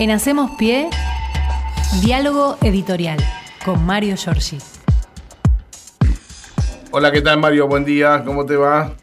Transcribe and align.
En 0.00 0.10
Hacemos 0.10 0.52
Pie, 0.52 0.88
diálogo 2.00 2.56
editorial 2.62 3.18
con 3.62 3.84
Mario 3.84 4.16
Giorgi. 4.16 4.56
Hola, 6.90 7.12
¿qué 7.12 7.20
tal 7.20 7.38
Mario? 7.38 7.68
Buen 7.68 7.84
día, 7.84 8.22
¿cómo 8.24 8.46
te 8.46 8.56
va? 8.56 8.94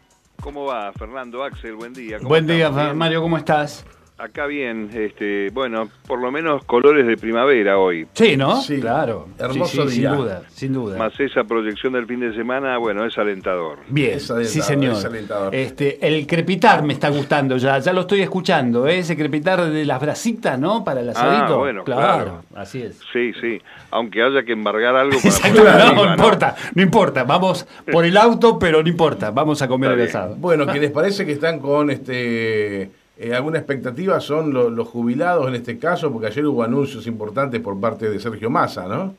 ¿Cómo 0.42 0.64
va, 0.64 0.92
Fernando 0.92 1.44
Axel? 1.44 1.76
Buen 1.76 1.94
día. 1.94 2.18
Buen 2.20 2.48
día, 2.48 2.70
Mario, 2.70 3.22
¿cómo 3.22 3.38
estás? 3.38 3.84
Acá 4.20 4.46
bien, 4.46 4.90
este, 4.94 5.48
bueno, 5.50 5.88
por 6.08 6.20
lo 6.20 6.32
menos 6.32 6.64
colores 6.64 7.06
de 7.06 7.16
primavera 7.16 7.78
hoy. 7.78 8.04
Sí, 8.14 8.36
¿no? 8.36 8.60
Sí, 8.60 8.80
claro. 8.80 9.28
Hermoso 9.38 9.88
Sí, 9.88 9.94
sí, 9.94 10.00
día. 10.00 10.10
Sin 10.10 10.18
duda, 10.18 10.42
sin 10.48 10.72
duda. 10.72 10.98
Más 10.98 11.20
esa 11.20 11.44
proyección 11.44 11.92
del 11.92 12.04
fin 12.06 12.18
de 12.18 12.34
semana, 12.34 12.78
bueno, 12.78 13.04
es 13.04 13.16
alentador. 13.16 13.78
Bien, 13.88 14.16
Es 14.16 14.28
alentador, 14.28 14.46
sí 14.52 14.60
señor. 14.60 14.92
es 14.94 15.04
alentador. 15.04 15.54
Este, 15.54 16.04
el 16.04 16.26
crepitar 16.26 16.82
me 16.82 16.94
está 16.94 17.10
gustando 17.10 17.58
ya, 17.58 17.78
ya 17.78 17.92
lo 17.92 18.00
estoy 18.00 18.22
escuchando, 18.22 18.88
¿eh? 18.88 18.98
ese 18.98 19.16
crepitar 19.16 19.64
de 19.70 19.84
las 19.84 20.00
brasitas, 20.00 20.58
¿no? 20.58 20.82
Para 20.82 21.00
el 21.02 21.10
asadito. 21.10 21.54
Ah, 21.54 21.58
bueno, 21.58 21.84
claro. 21.84 22.42
así 22.56 22.82
es. 22.82 22.98
Sí, 23.12 23.32
sí, 23.40 23.62
aunque 23.92 24.20
haya 24.20 24.42
que 24.42 24.50
embargar 24.50 24.96
algo 24.96 25.16
para 25.16 25.28
Exacto, 25.28 25.62
no, 25.62 25.70
arriba, 25.70 26.10
importa, 26.16 26.56
no 26.74 26.82
importa, 26.82 27.22
vamos 27.22 27.68
por 27.92 28.04
el 28.04 28.16
auto, 28.16 28.58
pero 28.58 28.82
no 28.82 28.88
importa, 28.88 29.30
vamos 29.30 29.62
a 29.62 29.68
comer 29.68 29.90
Está 29.92 29.94
el 30.02 30.06
bien. 30.08 30.16
asado. 30.16 30.34
Bueno, 30.40 30.66
quienes 30.66 30.90
parece 30.90 31.24
que 31.24 31.30
están 31.30 31.60
con 31.60 31.88
este 31.90 32.90
eh, 33.18 33.34
alguna 33.34 33.58
expectativa 33.58 34.20
son 34.20 34.52
lo- 34.52 34.70
los 34.70 34.88
jubilados 34.88 35.48
en 35.48 35.54
este 35.56 35.78
caso, 35.78 36.12
porque 36.12 36.28
ayer 36.28 36.46
hubo 36.46 36.62
anuncios 36.62 37.06
importantes 37.06 37.60
por 37.60 37.78
parte 37.80 38.08
de 38.10 38.20
Sergio 38.20 38.50
Massa, 38.50 38.86
¿no? 38.88 39.14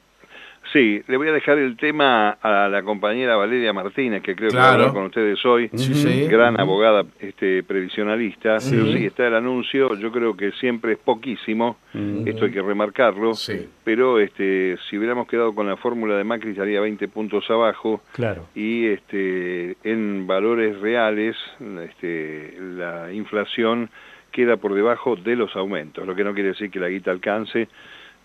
Sí, 0.71 1.01
le 1.07 1.17
voy 1.17 1.27
a 1.29 1.31
dejar 1.31 1.57
el 1.57 1.75
tema 1.77 2.29
a 2.41 2.67
la 2.69 2.83
compañera 2.83 3.35
Valeria 3.35 3.73
Martínez, 3.73 4.21
que 4.21 4.35
creo 4.35 4.51
que 4.51 4.55
va 4.57 4.63
a 4.63 4.67
Claro. 4.69 4.81
hablar 4.83 4.93
con 4.93 5.05
ustedes 5.05 5.43
hoy. 5.45 5.69
Sí, 5.73 5.95
sí. 5.95 6.27
Gran 6.27 6.59
abogada 6.59 7.05
este, 7.19 7.63
previsionalista. 7.63 8.57
Pero 8.69 8.85
sí, 8.91 9.05
está 9.05 9.27
el 9.27 9.35
anuncio. 9.35 9.95
Yo 9.95 10.11
creo 10.11 10.37
que 10.37 10.51
siempre 10.53 10.91
es 10.93 10.97
poquísimo. 10.99 11.77
Esto 12.25 12.45
hay 12.45 12.51
que 12.51 12.61
remarcarlo. 12.61 13.33
Sí. 13.33 13.67
Pero 13.83 14.20
este, 14.20 14.77
si 14.89 14.98
hubiéramos 14.98 15.27
quedado 15.27 15.55
con 15.55 15.65
la 15.67 15.76
fórmula 15.77 16.15
de 16.17 16.23
Macri, 16.23 16.51
estaría 16.51 16.79
20 16.81 17.07
puntos 17.07 17.49
abajo. 17.49 18.01
Claro. 18.13 18.45
y 18.54 18.87
este, 18.87 19.76
en 19.83 20.27
valores 20.27 20.79
reales 20.79 21.35
este, 21.83 22.55
la 22.59 23.11
inflación 23.13 23.89
queda 24.31 24.57
por 24.57 24.73
debajo 24.73 25.15
de 25.15 25.35
los 25.35 25.55
aumentos, 25.55 26.05
lo 26.05 26.15
que 26.15 26.23
no 26.23 26.33
quiere 26.33 26.49
decir 26.49 26.70
que 26.70 26.79
la 26.79 26.87
guita 26.89 27.11
alcance, 27.11 27.67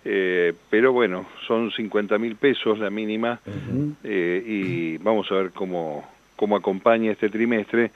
eh, 0.04 0.52
pero 0.70 0.92
bueno, 0.92 1.26
son 1.46 1.70
50 1.70 2.18
mil 2.18 2.36
pesos 2.36 2.78
la 2.78 2.90
mínima 2.90 3.40
eh, 4.02 4.42
y 4.46 4.96
vamos 4.98 5.30
a 5.32 5.36
ver 5.36 5.50
cómo, 5.52 6.08
cómo 6.36 6.56
acompaña 6.56 7.12
este 7.12 7.28
trimestre. 7.30 7.90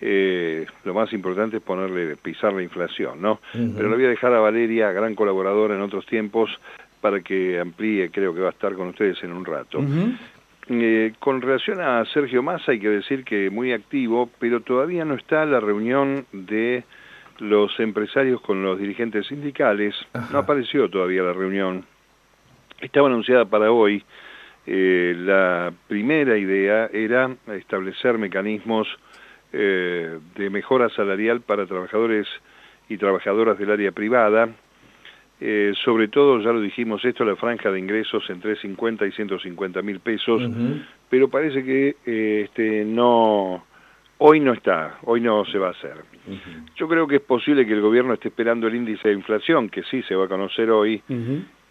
Eh, 0.00 0.66
lo 0.84 0.94
más 0.94 1.12
importante 1.12 1.58
es 1.58 1.62
ponerle, 1.62 2.16
pisar 2.16 2.52
la 2.52 2.62
inflación, 2.62 3.22
¿no? 3.22 3.40
Pero 3.52 3.88
le 3.88 3.94
voy 3.94 4.06
a 4.06 4.08
dejar 4.08 4.34
a 4.34 4.40
Valeria, 4.40 4.90
gran 4.90 5.14
colaboradora 5.14 5.76
en 5.76 5.80
otros 5.80 6.04
tiempos, 6.06 6.50
para 7.00 7.20
que 7.20 7.60
amplíe, 7.60 8.10
creo 8.10 8.34
que 8.34 8.40
va 8.40 8.48
a 8.48 8.52
estar 8.52 8.74
con 8.74 8.88
ustedes 8.88 9.22
en 9.22 9.32
un 9.32 9.44
rato. 9.44 9.80
Eh, 10.68 11.12
con 11.18 11.42
relación 11.42 11.80
a 11.80 12.04
Sergio 12.06 12.42
Massa 12.42 12.72
hay 12.72 12.78
que 12.78 12.88
decir 12.88 13.24
que 13.24 13.50
muy 13.50 13.72
activo, 13.72 14.30
pero 14.38 14.60
todavía 14.60 15.04
no 15.04 15.14
está 15.14 15.44
la 15.44 15.60
reunión 15.60 16.24
de 16.32 16.84
los 17.42 17.78
empresarios 17.80 18.40
con 18.40 18.62
los 18.62 18.78
dirigentes 18.78 19.26
sindicales. 19.26 19.94
No 20.30 20.38
apareció 20.38 20.88
todavía 20.88 21.22
la 21.22 21.32
reunión. 21.32 21.84
Estaba 22.80 23.08
anunciada 23.08 23.44
para 23.44 23.70
hoy. 23.70 24.02
Eh, 24.66 25.14
la 25.18 25.72
primera 25.88 26.38
idea 26.38 26.86
era 26.92 27.34
establecer 27.48 28.16
mecanismos 28.16 28.86
eh, 29.52 30.18
de 30.36 30.50
mejora 30.50 30.88
salarial 30.90 31.40
para 31.40 31.66
trabajadores 31.66 32.26
y 32.88 32.96
trabajadoras 32.96 33.58
del 33.58 33.70
área 33.70 33.92
privada, 33.92 34.48
eh, 35.40 35.72
sobre 35.84 36.06
todo, 36.06 36.40
ya 36.40 36.52
lo 36.52 36.60
dijimos 36.60 37.04
esto, 37.04 37.24
la 37.24 37.34
franja 37.34 37.70
de 37.72 37.78
ingresos 37.80 38.22
entre 38.30 38.54
50 38.54 39.06
y 39.06 39.12
150 39.12 39.82
mil 39.82 39.98
pesos, 39.98 40.40
pero 41.10 41.28
parece 41.28 41.64
que 41.64 41.96
eh, 42.06 42.42
este, 42.44 42.84
no, 42.84 43.64
hoy 44.24 44.40
no 44.40 44.52
está, 44.52 44.98
hoy 45.02 45.20
no 45.20 45.44
se 45.44 45.58
va 45.58 45.68
a 45.68 45.70
hacer. 45.72 45.96
Yo 46.76 46.88
creo 46.88 47.06
que 47.08 47.16
es 47.16 47.22
posible 47.22 47.66
que 47.66 47.72
el 47.72 47.80
gobierno 47.80 48.14
esté 48.14 48.28
esperando 48.28 48.68
el 48.68 48.76
índice 48.76 49.08
de 49.08 49.14
inflación, 49.14 49.68
que 49.68 49.82
sí 49.84 50.02
se 50.02 50.14
va 50.14 50.26
a 50.26 50.28
conocer 50.28 50.70
hoy, 50.70 51.02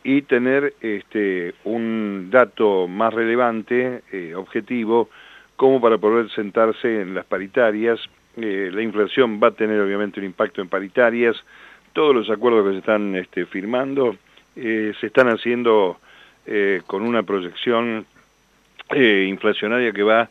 y 0.03 0.21
tener 0.23 0.73
este, 0.81 1.53
un 1.63 2.29
dato 2.29 2.87
más 2.87 3.13
relevante, 3.13 4.01
eh, 4.11 4.33
objetivo, 4.35 5.09
como 5.55 5.79
para 5.79 5.97
poder 5.97 6.29
sentarse 6.31 7.01
en 7.01 7.13
las 7.13 7.25
paritarias. 7.25 7.99
Eh, 8.35 8.69
la 8.73 8.81
inflación 8.81 9.39
va 9.41 9.47
a 9.47 9.51
tener 9.51 9.79
obviamente 9.79 10.19
un 10.19 10.25
impacto 10.25 10.61
en 10.61 10.67
paritarias. 10.67 11.35
Todos 11.93 12.15
los 12.15 12.29
acuerdos 12.29 12.65
que 12.65 12.71
se 12.71 12.79
están 12.79 13.15
este, 13.15 13.45
firmando 13.45 14.17
eh, 14.55 14.93
se 14.99 15.07
están 15.07 15.29
haciendo 15.29 15.97
eh, 16.45 16.81
con 16.85 17.03
una 17.03 17.23
proyección 17.23 18.05
eh, 18.89 19.25
inflacionaria 19.29 19.93
que 19.93 20.03
va 20.03 20.21
a 20.23 20.29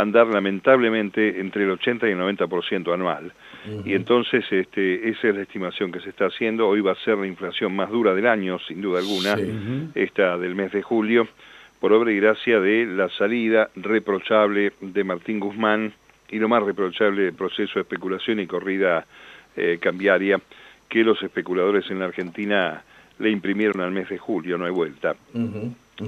andar 0.00 0.26
lamentablemente 0.28 1.40
entre 1.40 1.64
el 1.64 1.70
80 1.72 2.08
y 2.08 2.12
el 2.12 2.18
90% 2.18 2.92
anual. 2.92 3.32
Y 3.84 3.94
entonces 3.94 4.44
este, 4.50 5.08
esa 5.08 5.28
es 5.28 5.34
la 5.34 5.42
estimación 5.42 5.90
que 5.92 6.00
se 6.00 6.08
está 6.10 6.26
haciendo. 6.26 6.68
Hoy 6.68 6.80
va 6.80 6.92
a 6.92 7.04
ser 7.04 7.18
la 7.18 7.26
inflación 7.26 7.74
más 7.74 7.90
dura 7.90 8.14
del 8.14 8.26
año, 8.26 8.58
sin 8.60 8.80
duda 8.80 9.00
alguna, 9.00 9.36
Sí. 9.36 9.90
esta 9.94 10.38
del 10.38 10.54
mes 10.54 10.72
de 10.72 10.82
julio, 10.82 11.26
por 11.80 11.92
obra 11.92 12.10
y 12.12 12.16
gracia 12.16 12.60
de 12.60 12.86
la 12.86 13.08
salida 13.10 13.70
reprochable 13.76 14.72
de 14.80 15.04
Martín 15.04 15.38
Guzmán 15.40 15.92
y 16.30 16.38
lo 16.38 16.48
más 16.48 16.62
reprochable 16.62 17.22
del 17.22 17.34
proceso 17.34 17.74
de 17.74 17.80
especulación 17.82 18.40
y 18.40 18.46
corrida 18.46 19.06
eh, 19.56 19.78
cambiaria 19.80 20.40
que 20.88 21.04
los 21.04 21.22
especuladores 21.22 21.90
en 21.90 21.98
la 21.98 22.06
Argentina 22.06 22.82
le 23.18 23.30
imprimieron 23.30 23.80
al 23.80 23.90
mes 23.90 24.08
de 24.08 24.18
julio, 24.18 24.56
no 24.56 24.64
hay 24.64 24.70
vuelta. 24.72 25.14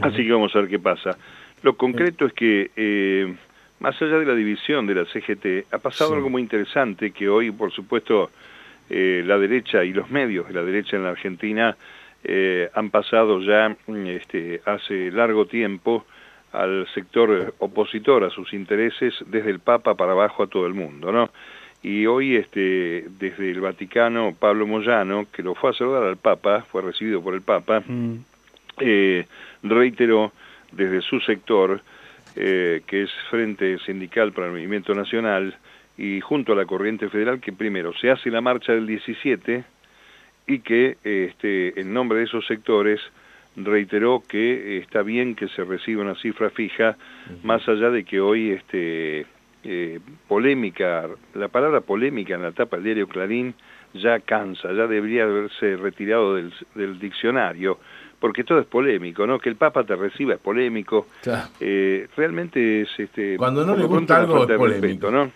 Así 0.01 0.25
que 0.25 0.33
vamos 0.33 0.55
a 0.55 0.61
ver 0.61 0.69
qué 0.69 0.79
pasa. 0.79 1.17
Lo 1.63 1.75
concreto 1.77 2.25
es 2.27 2.33
que, 2.33 2.71
eh, 2.77 3.35
más 3.81 4.01
allá 4.01 4.19
de 4.19 4.27
la 4.27 4.35
división 4.35 4.87
de 4.87 4.95
la 4.95 5.05
CGT, 5.07 5.67
ha 5.73 5.79
pasado 5.79 6.11
Sí. 6.11 6.17
algo 6.17 6.31
muy 6.31 6.43
interesante 6.43 7.11
que 7.11 7.29
hoy, 7.29 7.51
por 7.51 7.73
supuesto, 7.73 8.31
eh, 8.89 9.23
la 9.27 9.39
derecha 9.39 9.85
y 9.85 9.93
los 9.93 10.11
medios 10.11 10.49
de 10.49 10.55
la 10.55 10.63
derecha 10.63 10.97
en 10.97 11.05
la 11.05 11.11
Argentina 11.11 11.77
eh, 12.25 12.69
han 12.75 12.91
pasado 12.91 13.41
ya 13.41 13.75
mm, 13.87 14.07
este, 14.07 14.61
hace 14.67 15.11
largo 15.11 15.47
tiempo 15.47 16.05
al 16.53 16.87
sector 16.95 17.55
opositor 17.61 18.25
a 18.25 18.31
sus 18.31 18.53
intereses, 18.53 19.15
desde 19.27 19.51
el 19.51 19.61
Papa 19.61 19.95
para 19.95 20.13
abajo 20.13 20.43
a 20.43 20.47
todo 20.49 20.67
el 20.67 20.75
mundo, 20.75 21.13
¿no? 21.13 21.31
Y 21.83 22.05
hoy, 22.07 22.37
este, 22.37 23.07
desde 23.19 23.51
el 23.53 23.61
Vaticano, 23.63 24.35
Pablo 24.39 24.67
Moyano, 24.67 25.27
que 25.33 25.43
lo 25.43 25.55
fue 25.55 25.71
a 25.71 25.73
saludar 25.73 26.03
al 26.03 26.19
Papa, 26.19 26.67
fue 26.71 26.83
recibido 26.83 27.23
por 27.23 27.33
el 27.35 27.41
Papa, 27.41 27.83
Mm. 27.87 28.17
eh, 28.81 29.27
reiteró 29.63 30.33
desde 30.73 31.01
su 31.03 31.21
sector, 31.21 31.81
eh, 32.37 32.83
que 32.87 33.03
es 33.03 33.11
Frente 33.31 33.79
Sindical 33.87 34.33
para 34.33 34.47
el 34.47 34.53
Movimiento 34.53 34.95
Nacional, 34.95 35.57
y 36.01 36.21
junto 36.21 36.55
a 36.55 36.57
la 36.57 36.65
Corriente 36.65 37.11
Federal, 37.11 37.41
que 37.41 37.53
primero 37.53 37.93
se 37.93 38.11
hace 38.11 38.31
la 38.31 38.41
marcha 38.41 38.73
del 38.73 38.87
17 38.87 39.65
y 40.47 40.61
que 40.61 40.97
eh, 41.05 41.27
este, 41.31 41.79
en 41.79 41.93
nombre 41.93 42.19
de 42.19 42.25
esos 42.25 42.47
sectores 42.47 43.01
reiteró 43.55 44.23
que 44.27 44.53
eh, 44.53 44.79
está 44.79 45.03
bien 45.03 45.35
que 45.35 45.49
se 45.49 45.63
reciba 45.63 46.03
una 46.03 46.15
cifra 46.15 46.49
fija, 46.49 46.97
más 47.43 47.69
allá 47.69 47.91
de 47.91 48.05
que 48.05 48.19
hoy 48.19 48.53
este, 48.53 49.27
eh, 49.63 50.01
polémica, 50.27 51.07
la 51.35 51.49
palabra 51.49 51.83
polémica 51.83 52.35
en 52.35 52.43
la 52.43 52.53
tapa 52.53 52.77
del 52.77 52.85
diario 52.85 53.07
Clarín 53.07 53.55
ya 53.93 54.21
cansa, 54.21 54.73
ya 54.73 54.87
debería 54.87 55.25
haberse 55.25 55.77
retirado 55.77 56.37
del, 56.37 56.53
del 56.75 56.99
diccionario, 56.99 57.79
porque 58.21 58.45
todo 58.45 58.61
es 58.61 58.67
polémico, 58.67 59.27
¿no? 59.27 59.39
Que 59.39 59.49
el 59.49 59.57
Papa 59.57 59.83
te 59.85 59.97
reciba 59.97 60.35
es 60.35 60.41
polémico, 60.41 61.07
Claro. 61.23 61.49
eh, 61.59 62.07
realmente 62.17 62.83
es 62.83 62.89
este 62.99 63.37
Cuando 63.37 63.65
no 63.65 63.75
le 63.75 63.85
gusta 63.87 64.19
algo, 64.19 64.43
es 64.45 64.57
polémico. 64.57 64.83
respeto, 64.83 65.11
¿no? 65.11 65.33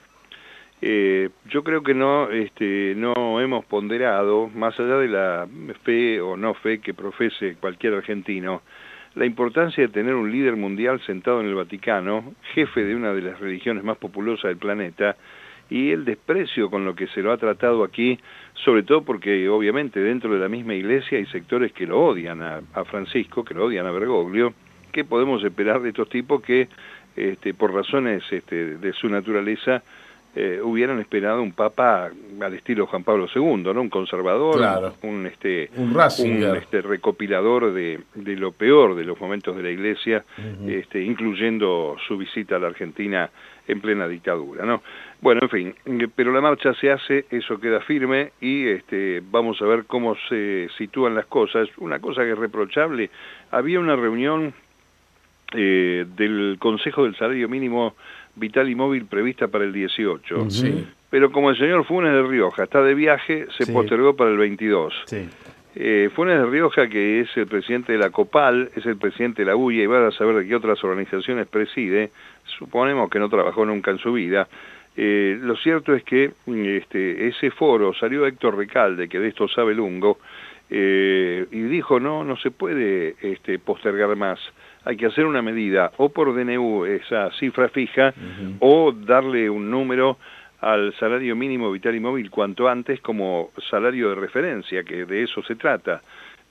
Eh, 0.82 1.30
yo 1.48 1.64
creo 1.64 1.82
que 1.82 1.94
no, 1.94 2.30
este, 2.30 2.94
no 2.94 3.40
hemos 3.40 3.64
ponderado, 3.64 4.50
más 4.54 4.78
allá 4.78 4.98
de 4.98 5.08
la 5.08 5.46
fe 5.82 6.20
o 6.20 6.36
no 6.36 6.52
fe 6.54 6.80
que 6.80 6.92
profese 6.92 7.56
cualquier 7.58 7.94
argentino, 7.94 8.60
la 9.14 9.24
importancia 9.24 9.82
de 9.86 9.88
tener 9.92 10.14
un 10.14 10.30
líder 10.30 10.56
mundial 10.56 11.00
sentado 11.06 11.40
en 11.40 11.46
el 11.46 11.54
Vaticano, 11.54 12.34
jefe 12.52 12.84
de 12.84 12.94
una 12.94 13.14
de 13.14 13.22
las 13.22 13.40
religiones 13.40 13.82
más 13.82 13.96
populosas 13.96 14.48
del 14.50 14.58
planeta, 14.58 15.16
y 15.70 15.90
el 15.90 16.04
desprecio 16.04 16.70
con 16.70 16.84
lo 16.84 16.94
que 16.94 17.06
se 17.08 17.22
lo 17.22 17.32
ha 17.32 17.36
tratado 17.36 17.84
aquí, 17.84 18.18
sobre 18.54 18.82
todo 18.82 19.02
porque 19.02 19.48
obviamente 19.48 20.00
dentro 20.00 20.32
de 20.32 20.38
la 20.38 20.48
misma 20.48 20.74
iglesia 20.74 21.18
hay 21.18 21.26
sectores 21.26 21.72
que 21.72 21.86
lo 21.86 22.00
odian 22.00 22.42
a, 22.42 22.60
a 22.74 22.84
Francisco, 22.84 23.44
que 23.44 23.54
lo 23.54 23.66
odian 23.66 23.86
a 23.86 23.90
Bergoglio, 23.90 24.54
¿qué 24.92 25.04
podemos 25.04 25.42
esperar 25.42 25.82
de 25.82 25.88
estos 25.88 26.08
tipos 26.08 26.42
que 26.42 26.68
este, 27.16 27.54
por 27.54 27.72
razones 27.72 28.22
este, 28.30 28.76
de 28.76 28.92
su 28.92 29.08
naturaleza 29.08 29.82
eh, 30.36 30.60
hubieran 30.62 30.98
esperado 31.00 31.42
un 31.42 31.52
papa 31.52 32.10
al 32.40 32.54
estilo 32.54 32.86
Juan 32.86 33.04
Pablo 33.04 33.26
II, 33.34 33.62
¿no? 33.72 33.80
Un 33.80 33.88
conservador, 33.88 34.56
Claro. 34.56 34.94
un 35.02 35.26
este 35.26 35.70
un, 35.76 35.92
este 36.56 36.82
recopilador 36.82 37.72
de, 37.72 38.00
de 38.14 38.36
lo 38.36 38.52
peor 38.52 38.96
de 38.96 39.04
los 39.04 39.20
momentos 39.20 39.56
de 39.56 39.62
la 39.62 39.70
Iglesia, 39.70 40.24
este, 40.66 41.02
incluyendo 41.02 41.96
su 42.08 42.16
visita 42.18 42.56
a 42.56 42.58
la 42.58 42.66
Argentina 42.68 43.30
en 43.66 43.80
plena 43.80 44.06
dictadura, 44.08 44.66
¿no? 44.66 44.82
Bueno, 45.20 45.40
en 45.42 45.48
fin, 45.48 45.74
eh, 45.86 46.08
pero 46.14 46.32
la 46.32 46.40
marcha 46.40 46.74
se 46.74 46.90
hace, 46.90 47.24
eso 47.30 47.58
queda 47.58 47.80
firme 47.80 48.32
y 48.40 48.66
este, 48.66 49.22
vamos 49.30 49.62
a 49.62 49.64
ver 49.64 49.84
cómo 49.86 50.16
se 50.28 50.68
sitúan 50.76 51.14
las 51.14 51.26
cosas. 51.26 51.68
Una 51.78 51.98
cosa 51.98 52.22
que 52.24 52.32
es 52.32 52.38
reprochable, 52.38 53.08
había 53.50 53.80
una 53.80 53.96
reunión 53.96 54.52
eh, 55.56 56.04
del 56.16 56.56
Consejo 56.58 57.04
del 57.04 57.16
Salario 57.16 57.48
Mínimo 57.48 57.94
Vital 58.36 58.68
y 58.68 58.74
Móvil 58.74 59.06
prevista 59.06 59.48
para 59.48 59.64
el 59.64 59.72
18. 59.72 60.50
Sí. 60.50 60.86
Pero 61.10 61.30
como 61.30 61.50
el 61.50 61.56
señor 61.58 61.84
Funes 61.84 62.12
de 62.12 62.22
Rioja 62.22 62.64
está 62.64 62.82
de 62.82 62.94
viaje, 62.94 63.46
se 63.56 63.64
Sí. 63.66 63.72
postergó 63.72 64.16
para 64.16 64.30
el 64.30 64.36
22. 64.38 64.92
Sí. 65.06 65.28
Eh, 65.76 66.08
Funes 66.14 66.38
de 66.38 66.46
Rioja, 66.46 66.88
que 66.88 67.20
es 67.20 67.36
el 67.36 67.46
presidente 67.46 67.92
de 67.92 67.98
la 67.98 68.10
COPAL, 68.10 68.70
es 68.76 68.86
el 68.86 68.96
presidente 68.96 69.42
de 69.42 69.46
la 69.46 69.56
UIA 69.56 69.82
y 69.82 69.86
va 69.86 70.06
a 70.06 70.12
saber 70.12 70.36
de 70.36 70.46
qué 70.48 70.54
otras 70.56 70.82
organizaciones 70.84 71.46
preside, 71.48 72.10
suponemos 72.58 73.10
que 73.10 73.18
no 73.18 73.28
trabajó 73.28 73.64
nunca 73.64 73.90
en 73.90 73.98
su 73.98 74.12
vida. 74.12 74.46
Eh, 74.96 75.36
lo 75.42 75.56
cierto 75.56 75.92
es 75.94 76.04
que 76.04 76.30
mm, 76.46 76.64
este, 76.76 77.26
ese 77.26 77.50
foro 77.50 77.92
salió 77.94 78.24
Héctor 78.26 78.56
Recalde, 78.56 79.08
que 79.08 79.18
de 79.18 79.28
esto 79.28 79.48
sabe 79.48 79.74
Lungo, 79.74 80.18
eh, 80.70 81.46
y 81.50 81.60
dijo, 81.62 81.98
no, 82.00 82.24
no 82.24 82.36
se 82.36 82.50
puede 82.50 83.16
este, 83.20 83.58
postergar 83.58 84.14
más, 84.16 84.38
hay 84.84 84.96
que 84.96 85.06
hacer 85.06 85.24
una 85.24 85.42
medida, 85.42 85.92
o 85.96 86.10
por 86.10 86.34
DNU, 86.34 86.84
esa 86.84 87.30
cifra 87.32 87.68
fija, 87.68 88.12
o 88.60 88.92
darle 88.92 89.48
un 89.48 89.70
número 89.70 90.18
al 90.60 90.94
salario 90.94 91.36
mínimo 91.36 91.70
vital 91.70 91.94
y 91.94 92.00
móvil 92.00 92.30
cuanto 92.30 92.68
antes 92.68 93.00
como 93.00 93.50
salario 93.70 94.10
de 94.10 94.14
referencia, 94.14 94.82
que 94.82 95.04
de 95.04 95.22
eso 95.22 95.42
se 95.42 95.56
trata. 95.56 96.02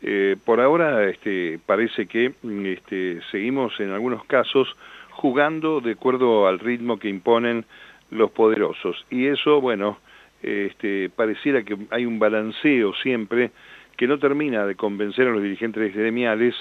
Eh, 0.01 0.35
por 0.43 0.59
ahora 0.59 1.09
este, 1.09 1.59
parece 1.65 2.07
que 2.07 2.33
este, 2.65 3.21
seguimos 3.31 3.79
en 3.79 3.91
algunos 3.91 4.25
casos 4.25 4.67
jugando 5.11 5.79
de 5.79 5.93
acuerdo 5.93 6.47
al 6.47 6.59
ritmo 6.59 6.99
que 6.99 7.09
imponen 7.09 7.65
los 8.11 8.31
poderosos. 8.31 9.05
Y 9.09 9.27
eso, 9.27 9.61
bueno, 9.61 9.99
este, 10.41 11.09
pareciera 11.09 11.63
que 11.63 11.77
hay 11.89 12.05
un 12.05 12.19
balanceo 12.19 12.93
siempre 13.01 13.51
que 13.95 14.07
no 14.07 14.19
termina 14.19 14.65
de 14.65 14.75
convencer 14.75 15.27
a 15.27 15.31
los 15.31 15.41
dirigentes 15.41 15.95
gremiales 15.95 16.53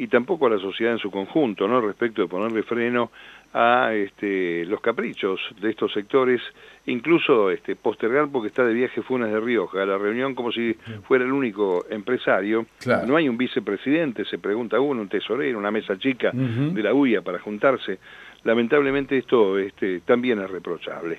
y 0.00 0.06
tampoco 0.06 0.46
a 0.46 0.50
la 0.50 0.58
sociedad 0.58 0.94
en 0.94 0.98
su 0.98 1.10
conjunto, 1.10 1.68
¿no? 1.68 1.78
Respecto 1.78 2.22
de 2.22 2.28
ponerle 2.28 2.62
freno 2.62 3.10
a 3.52 3.92
este, 3.92 4.64
los 4.64 4.80
caprichos 4.80 5.38
de 5.60 5.68
estos 5.68 5.92
sectores, 5.92 6.40
incluso 6.86 7.50
este, 7.50 7.76
postergar 7.76 8.28
porque 8.32 8.48
está 8.48 8.64
de 8.64 8.72
viaje 8.72 9.02
Funes 9.02 9.30
de 9.30 9.38
Rioja, 9.38 9.84
la 9.84 9.98
reunión 9.98 10.34
como 10.34 10.52
si 10.52 10.72
fuera 11.06 11.26
el 11.26 11.32
único 11.32 11.84
empresario. 11.90 12.64
Claro. 12.78 13.06
No 13.06 13.16
hay 13.16 13.28
un 13.28 13.36
vicepresidente, 13.36 14.24
se 14.24 14.38
pregunta 14.38 14.80
uno, 14.80 15.02
un 15.02 15.08
tesorero, 15.10 15.58
una 15.58 15.70
mesa 15.70 15.98
chica 15.98 16.30
de 16.32 16.82
la 16.82 16.94
UIA 16.94 17.20
para 17.20 17.38
juntarse. 17.38 17.98
Lamentablemente 18.44 19.18
esto 19.18 19.58
este, 19.58 20.00
también 20.00 20.40
es 20.40 20.48
reprochable. 20.48 21.18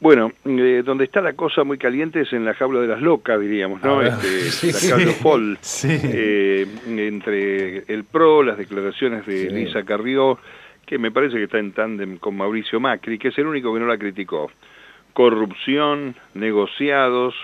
Bueno, 0.00 0.32
eh, 0.44 0.82
donde 0.84 1.04
está 1.04 1.20
la 1.22 1.32
cosa 1.32 1.64
muy 1.64 1.78
caliente 1.78 2.20
es 2.20 2.32
en 2.32 2.44
la 2.44 2.54
jaula 2.54 2.80
de 2.80 2.88
las 2.88 3.00
locas, 3.00 3.40
diríamos, 3.40 3.82
¿no? 3.82 4.02
Este, 4.02 4.50
Sí. 4.50 4.88
la 4.90 5.56
Sí. 5.60 5.88
eh, 5.90 6.66
entre 6.86 7.78
el 7.92 8.04
PRO, 8.04 8.42
las 8.42 8.58
declaraciones 8.58 9.24
de. 9.26 9.50
Lisa 9.50 9.82
Carrió, 9.84 10.38
que 10.84 10.98
me 10.98 11.10
parece 11.10 11.36
que 11.36 11.44
está 11.44 11.58
en 11.58 11.72
tándem 11.72 12.18
con 12.18 12.36
Mauricio 12.36 12.80
Macri, 12.80 13.18
que 13.18 13.28
es 13.28 13.38
el 13.38 13.46
único 13.46 13.72
que 13.72 13.80
no 13.80 13.86
la 13.86 13.96
criticó. 13.96 14.50
Corrupción, 15.14 16.16
negociados, 16.34 17.34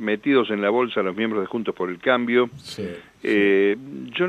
metidos 0.00 0.50
en 0.50 0.62
la 0.62 0.70
bolsa 0.70 1.02
los 1.02 1.14
miembros 1.14 1.42
de 1.42 1.46
Juntos 1.46 1.74
por 1.74 1.90
el 1.90 1.98
Cambio. 1.98 2.48
Sí. 2.56 2.88
Eh, 3.22 3.76
yo 4.12 4.26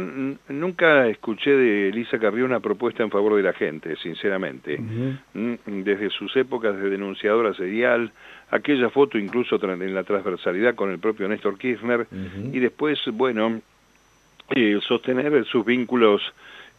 nunca 0.50 1.08
escuché 1.08 1.52
de 1.52 1.90
Elisa 1.90 2.20
Carrió 2.20 2.46
una 2.46 2.60
propuesta 2.60 3.04
en 3.04 3.10
favor 3.10 3.36
de 3.36 3.44
la 3.44 3.54
gente, 3.54 3.96
sinceramente. 3.96 4.78
Mm, 4.78 5.84
Desde 5.84 6.10
sus 6.10 6.36
épocas 6.36 6.76
de 6.76 6.90
denunciadora 6.90 7.54
serial, 7.54 8.12
aquella 8.50 8.90
foto 8.90 9.18
incluso 9.18 9.58
en 9.64 9.96
la 9.96 10.04
transversalidad 10.04 10.76
con 10.76 10.92
el 10.92 11.00
propio 11.00 11.28
Néstor 11.28 11.58
Kirchner, 11.58 12.06
y 12.52 12.60
después, 12.60 13.00
bueno, 13.14 13.62
eh, 14.54 14.80
sostener 14.86 15.46
sus 15.46 15.66
vínculos 15.66 16.22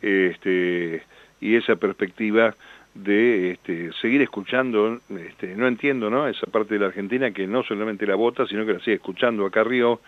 este, 0.02 1.02
y 1.40 1.56
esa 1.56 1.76
perspectiva 1.76 2.54
de 2.94 3.52
este, 3.52 3.90
seguir 4.00 4.22
escuchando, 4.22 5.00
este, 5.08 5.56
no 5.56 5.66
entiendo, 5.66 6.10
¿no? 6.10 6.28
Esa 6.28 6.46
parte 6.46 6.74
de 6.74 6.80
la 6.80 6.86
Argentina 6.86 7.30
que 7.30 7.46
no 7.46 7.62
solamente 7.62 8.06
la 8.06 8.14
vota, 8.14 8.46
sino 8.46 8.66
que 8.66 8.74
la 8.74 8.80
sigue 8.80 8.96
escuchando 8.96 9.46
a 9.46 9.50
Carrió, 9.50 10.00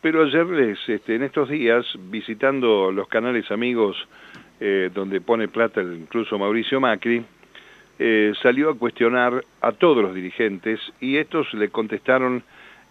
pero 0.00 0.22
ayer, 0.22 0.46
les, 0.46 0.88
este, 0.88 1.16
en 1.16 1.24
estos 1.24 1.48
días, 1.48 1.84
visitando 2.10 2.92
los 2.92 3.08
canales 3.08 3.50
amigos 3.50 3.96
eh, 4.60 4.90
donde 4.94 5.20
pone 5.20 5.48
plata 5.48 5.82
incluso 5.82 6.38
Mauricio 6.38 6.80
Macri, 6.80 7.24
eh, 7.98 8.32
salió 8.40 8.70
a 8.70 8.78
cuestionar 8.78 9.44
a 9.60 9.72
todos 9.72 10.02
los 10.04 10.14
dirigentes 10.14 10.80
y 11.00 11.16
estos 11.16 11.52
le 11.54 11.68
contestaron 11.68 12.44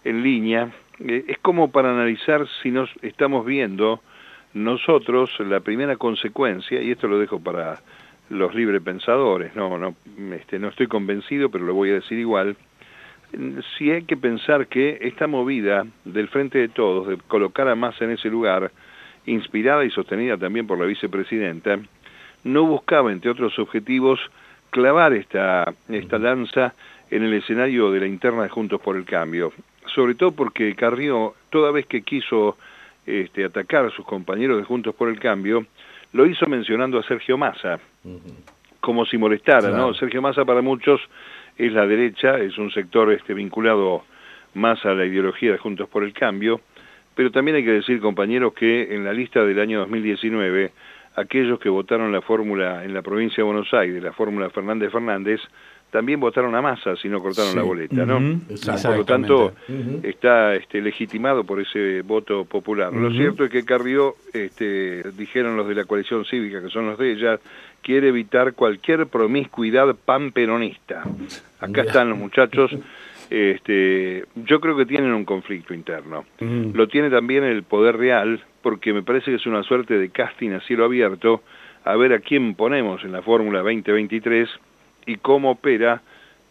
en 0.04 0.22
línea. 0.22 0.70
Eh, 1.00 1.24
es 1.28 1.38
como 1.38 1.70
para 1.70 1.90
analizar 1.90 2.46
si 2.62 2.70
nos 2.70 2.90
estamos 3.00 3.46
viendo 3.46 4.02
nosotros 4.52 5.30
la 5.40 5.60
primera 5.60 5.96
consecuencia, 5.96 6.82
y 6.82 6.90
esto 6.90 7.08
lo 7.08 7.18
dejo 7.18 7.40
para 7.40 7.80
los 8.30 8.54
librepensadores, 8.54 9.54
no, 9.54 9.78
no, 9.78 9.94
este, 10.34 10.58
no 10.58 10.68
estoy 10.68 10.86
convencido, 10.86 11.50
pero 11.50 11.64
lo 11.64 11.74
voy 11.74 11.90
a 11.90 11.94
decir 11.94 12.18
igual, 12.18 12.56
si 13.76 13.90
hay 13.90 14.04
que 14.04 14.16
pensar 14.16 14.66
que 14.68 14.98
esta 15.02 15.26
movida 15.26 15.86
del 16.04 16.28
Frente 16.28 16.58
de 16.58 16.68
Todos, 16.68 17.08
de 17.08 17.16
colocar 17.28 17.68
a 17.68 17.74
Massa 17.74 18.04
en 18.04 18.12
ese 18.12 18.28
lugar, 18.28 18.70
inspirada 19.26 19.84
y 19.84 19.90
sostenida 19.90 20.36
también 20.36 20.66
por 20.66 20.78
la 20.78 20.86
vicepresidenta, 20.86 21.78
no 22.44 22.64
buscaba, 22.64 23.12
entre 23.12 23.30
otros 23.30 23.58
objetivos, 23.58 24.18
clavar 24.70 25.12
esta, 25.12 25.72
esta 25.88 26.18
lanza 26.18 26.74
en 27.10 27.22
el 27.22 27.34
escenario 27.34 27.90
de 27.90 28.00
la 28.00 28.06
interna 28.06 28.42
de 28.42 28.48
Juntos 28.48 28.80
por 28.80 28.96
el 28.96 29.04
Cambio. 29.04 29.52
Sobre 29.94 30.14
todo 30.14 30.32
porque 30.32 30.74
Carrió, 30.74 31.34
toda 31.50 31.70
vez 31.70 31.86
que 31.86 32.02
quiso 32.02 32.56
este, 33.06 33.44
atacar 33.44 33.86
a 33.86 33.90
sus 33.90 34.04
compañeros 34.04 34.58
de 34.58 34.64
Juntos 34.64 34.94
por 34.94 35.08
el 35.08 35.18
Cambio, 35.18 35.66
lo 36.12 36.26
hizo 36.26 36.46
mencionando 36.46 36.98
a 36.98 37.02
Sergio 37.02 37.36
Massa, 37.36 37.78
como 38.80 39.04
si 39.04 39.18
molestara, 39.18 39.68
Claro. 39.68 39.76
¿no? 39.76 39.94
Sergio 39.94 40.22
Massa 40.22 40.44
para 40.44 40.62
muchos 40.62 41.00
es 41.56 41.72
la 41.72 41.86
derecha, 41.86 42.38
es 42.38 42.56
un 42.58 42.70
sector 42.70 43.12
este, 43.12 43.34
vinculado 43.34 44.04
más 44.54 44.84
a 44.86 44.94
la 44.94 45.04
ideología 45.04 45.52
de 45.52 45.58
Juntos 45.58 45.88
por 45.88 46.04
el 46.04 46.12
Cambio, 46.12 46.60
pero 47.14 47.30
también 47.30 47.56
hay 47.56 47.64
que 47.64 47.72
decir, 47.72 48.00
compañeros, 48.00 48.54
que 48.54 48.94
en 48.94 49.04
la 49.04 49.12
lista 49.12 49.44
del 49.44 49.58
año 49.58 49.80
2019, 49.80 50.70
aquellos 51.16 51.58
que 51.58 51.68
votaron 51.68 52.12
la 52.12 52.22
fórmula 52.22 52.84
en 52.84 52.94
la 52.94 53.02
provincia 53.02 53.38
de 53.38 53.42
Buenos 53.42 53.74
Aires, 53.74 54.02
la 54.02 54.12
fórmula 54.12 54.50
Fernández 54.50 54.92
Fernández, 54.92 55.40
también 55.90 56.20
votaron 56.20 56.54
a 56.54 56.60
Massa 56.60 56.96
si 56.96 57.08
no 57.08 57.22
cortaron 57.22 57.52
Sí. 57.52 57.56
la 57.56 57.62
boleta, 57.62 58.04
¿no? 58.04 58.18
Exacto. 58.50 58.88
Por 58.88 58.98
lo 58.98 59.04
tanto, 59.04 59.52
está 60.02 60.54
este, 60.54 60.80
legitimado 60.82 61.44
por 61.44 61.60
ese 61.60 62.02
voto 62.02 62.44
popular. 62.44 62.92
Lo 62.92 63.10
cierto 63.10 63.44
es 63.44 63.50
que 63.50 63.64
Carrió, 63.64 64.14
este, 64.32 65.02
dijeron 65.12 65.56
los 65.56 65.66
de 65.66 65.74
la 65.74 65.84
coalición 65.84 66.24
cívica, 66.26 66.60
que 66.62 66.68
son 66.68 66.86
los 66.86 66.98
de 66.98 67.12
ella, 67.12 67.38
quiere 67.82 68.08
evitar 68.08 68.52
cualquier 68.54 69.06
promiscuidad 69.06 69.94
panperonista. 70.04 71.04
Acá 71.60 71.82
están 71.82 72.10
los 72.10 72.18
muchachos. 72.18 72.70
Este, 73.30 74.24
yo 74.36 74.60
creo 74.60 74.76
que 74.76 74.86
tienen 74.86 75.12
un 75.12 75.24
conflicto 75.24 75.74
interno. 75.74 76.24
Lo 76.40 76.88
tiene 76.88 77.10
también 77.10 77.44
el 77.44 77.62
poder 77.62 77.96
real, 77.96 78.40
porque 78.62 78.92
me 78.92 79.02
parece 79.02 79.30
que 79.30 79.36
es 79.36 79.46
una 79.46 79.62
suerte 79.62 79.98
de 79.98 80.10
casting 80.10 80.50
a 80.50 80.60
cielo 80.60 80.84
abierto, 80.84 81.42
a 81.84 81.96
ver 81.96 82.12
a 82.12 82.20
quién 82.20 82.54
ponemos 82.54 83.04
en 83.04 83.12
la 83.12 83.22
Fórmula 83.22 83.60
2023 83.60 84.48
y 85.08 85.16
cómo 85.16 85.50
opera 85.52 86.02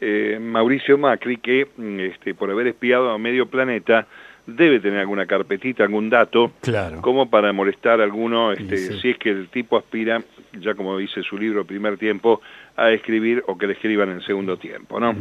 eh, 0.01 0.37
Mauricio 0.41 0.97
Macri, 0.97 1.37
que 1.37 1.67
mm, 1.77 1.99
este, 2.01 2.33
por 2.35 2.51
haber 2.51 2.67
espiado 2.67 3.11
a 3.11 3.17
medio 3.17 3.45
planeta 3.47 4.05
debe 4.45 4.79
tener 4.79 4.99
alguna 4.99 5.25
carpetita, 5.25 5.83
algún 5.83 6.09
dato, 6.09 6.51
Claro. 6.61 7.01
como 7.01 7.29
para 7.29 7.51
molestar 7.53 7.99
a 7.99 8.03
alguno, 8.03 8.51
este, 8.53 8.77
sí. 8.77 8.99
si 9.01 9.09
es 9.11 9.17
que 9.17 9.29
el 9.29 9.49
tipo 9.49 9.77
aspira, 9.77 10.21
ya 10.59 10.73
como 10.73 10.97
dice 10.97 11.21
su 11.23 11.37
libro 11.37 11.65
Primer 11.65 11.97
Tiempo, 11.97 12.41
a 12.75 12.91
escribir 12.91 13.43
o 13.47 13.57
que 13.57 13.67
le 13.67 13.73
escriban 13.73 14.09
en 14.09 14.21
segundo 14.21 14.57
tiempo, 14.57 14.99
¿no? 14.99 15.11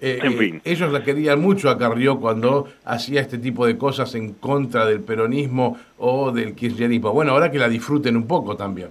Eh, 0.00 0.18
En 0.22 0.32
eh, 0.32 0.36
fin. 0.36 0.60
ellos 0.64 0.90
la 0.92 1.02
querían 1.04 1.40
mucho 1.40 1.70
a 1.70 1.78
Carrió 1.78 2.18
cuando 2.18 2.68
hacía 2.84 3.20
este 3.20 3.38
tipo 3.38 3.66
de 3.66 3.76
cosas 3.78 4.14
en 4.14 4.34
contra 4.34 4.86
del 4.86 5.00
peronismo 5.02 5.78
o 5.98 6.32
del 6.32 6.54
kirchnerismo. 6.54 7.12
Bueno, 7.12 7.32
ahora 7.32 7.50
que 7.50 7.58
la 7.58 7.68
disfruten 7.68 8.16
un 8.16 8.26
poco 8.26 8.56
también. 8.56 8.88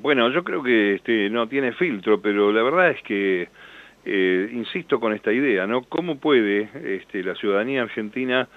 Bueno, 0.00 0.30
yo 0.30 0.44
creo 0.44 0.62
que 0.62 0.94
este, 0.94 1.28
no 1.28 1.48
tiene 1.48 1.72
filtro, 1.72 2.20
pero 2.20 2.52
la 2.52 2.62
verdad 2.62 2.90
es 2.90 3.02
que, 3.02 3.48
eh, 4.04 4.48
insisto 4.52 5.00
con 5.00 5.12
esta 5.12 5.32
idea, 5.32 5.66
¿no? 5.66 5.82
¿Cómo 5.82 6.18
puede 6.18 6.68
este, 6.84 7.24
la 7.24 7.34
ciudadanía 7.34 7.82
argentina 7.82 8.48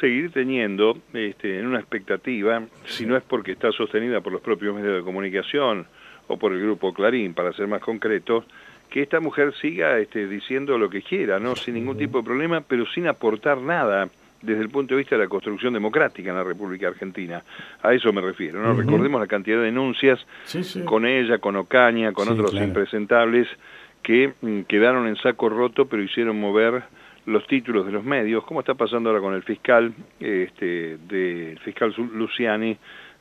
seguir 0.00 0.30
teniendo 0.30 0.96
este, 1.14 1.58
en 1.58 1.66
una 1.66 1.80
expectativa, 1.80 2.62
si 2.84 3.06
no 3.06 3.16
es 3.16 3.24
porque 3.24 3.52
está 3.52 3.72
sostenida 3.72 4.20
por 4.20 4.32
los 4.32 4.40
propios 4.40 4.76
medios 4.76 4.96
de 4.96 5.02
comunicación 5.02 5.86
o 6.28 6.38
por 6.38 6.52
el 6.52 6.60
grupo 6.60 6.94
Clarín, 6.94 7.34
para 7.34 7.52
ser 7.54 7.66
más 7.66 7.80
concreto, 7.80 8.44
que 8.88 9.02
esta 9.02 9.18
mujer 9.18 9.54
siga 9.60 9.98
este, 9.98 10.28
diciendo 10.28 10.78
lo 10.78 10.88
que 10.88 11.02
quiera, 11.02 11.40
¿no? 11.40 11.56
Sin 11.56 11.74
ningún 11.74 11.98
tipo 11.98 12.18
de 12.18 12.24
problema, 12.24 12.60
pero 12.60 12.86
sin 12.86 13.08
aportar 13.08 13.58
nada 13.58 14.08
desde 14.42 14.62
el 14.62 14.68
punto 14.68 14.94
de 14.94 14.98
vista 14.98 15.16
de 15.16 15.24
la 15.24 15.28
construcción 15.28 15.74
democrática 15.74 16.30
en 16.30 16.36
la 16.36 16.44
República 16.44 16.88
Argentina. 16.88 17.42
A 17.82 17.92
eso 17.92 18.12
me 18.12 18.20
refiero, 18.20 18.62
¿no? 18.62 18.74
Recordemos 18.74 19.20
la 19.20 19.26
cantidad 19.26 19.58
de 19.58 19.64
denuncias 19.64 20.24
con 20.84 21.06
ella, 21.06 21.38
con 21.38 21.56
Ocaña, 21.56 22.12
con 22.12 22.28
otros 22.28 22.54
impresentables 22.54 23.48
que 24.02 24.32
mm, 24.40 24.62
quedaron 24.62 25.06
en 25.08 25.16
saco 25.16 25.48
roto 25.48 25.86
pero 25.86 26.02
hicieron 26.02 26.40
mover 26.40 26.84
los 27.26 27.46
títulos 27.46 27.84
de 27.84 27.92
los 27.92 28.04
medios, 28.04 28.44
como 28.44 28.60
está 28.60 28.74
pasando 28.74 29.10
ahora 29.10 29.20
con 29.20 29.34
el 29.34 29.42
fiscal, 29.42 29.92
este, 30.18 30.96
del 30.96 31.58
fiscal 31.58 31.94
Luciani, 32.14 32.76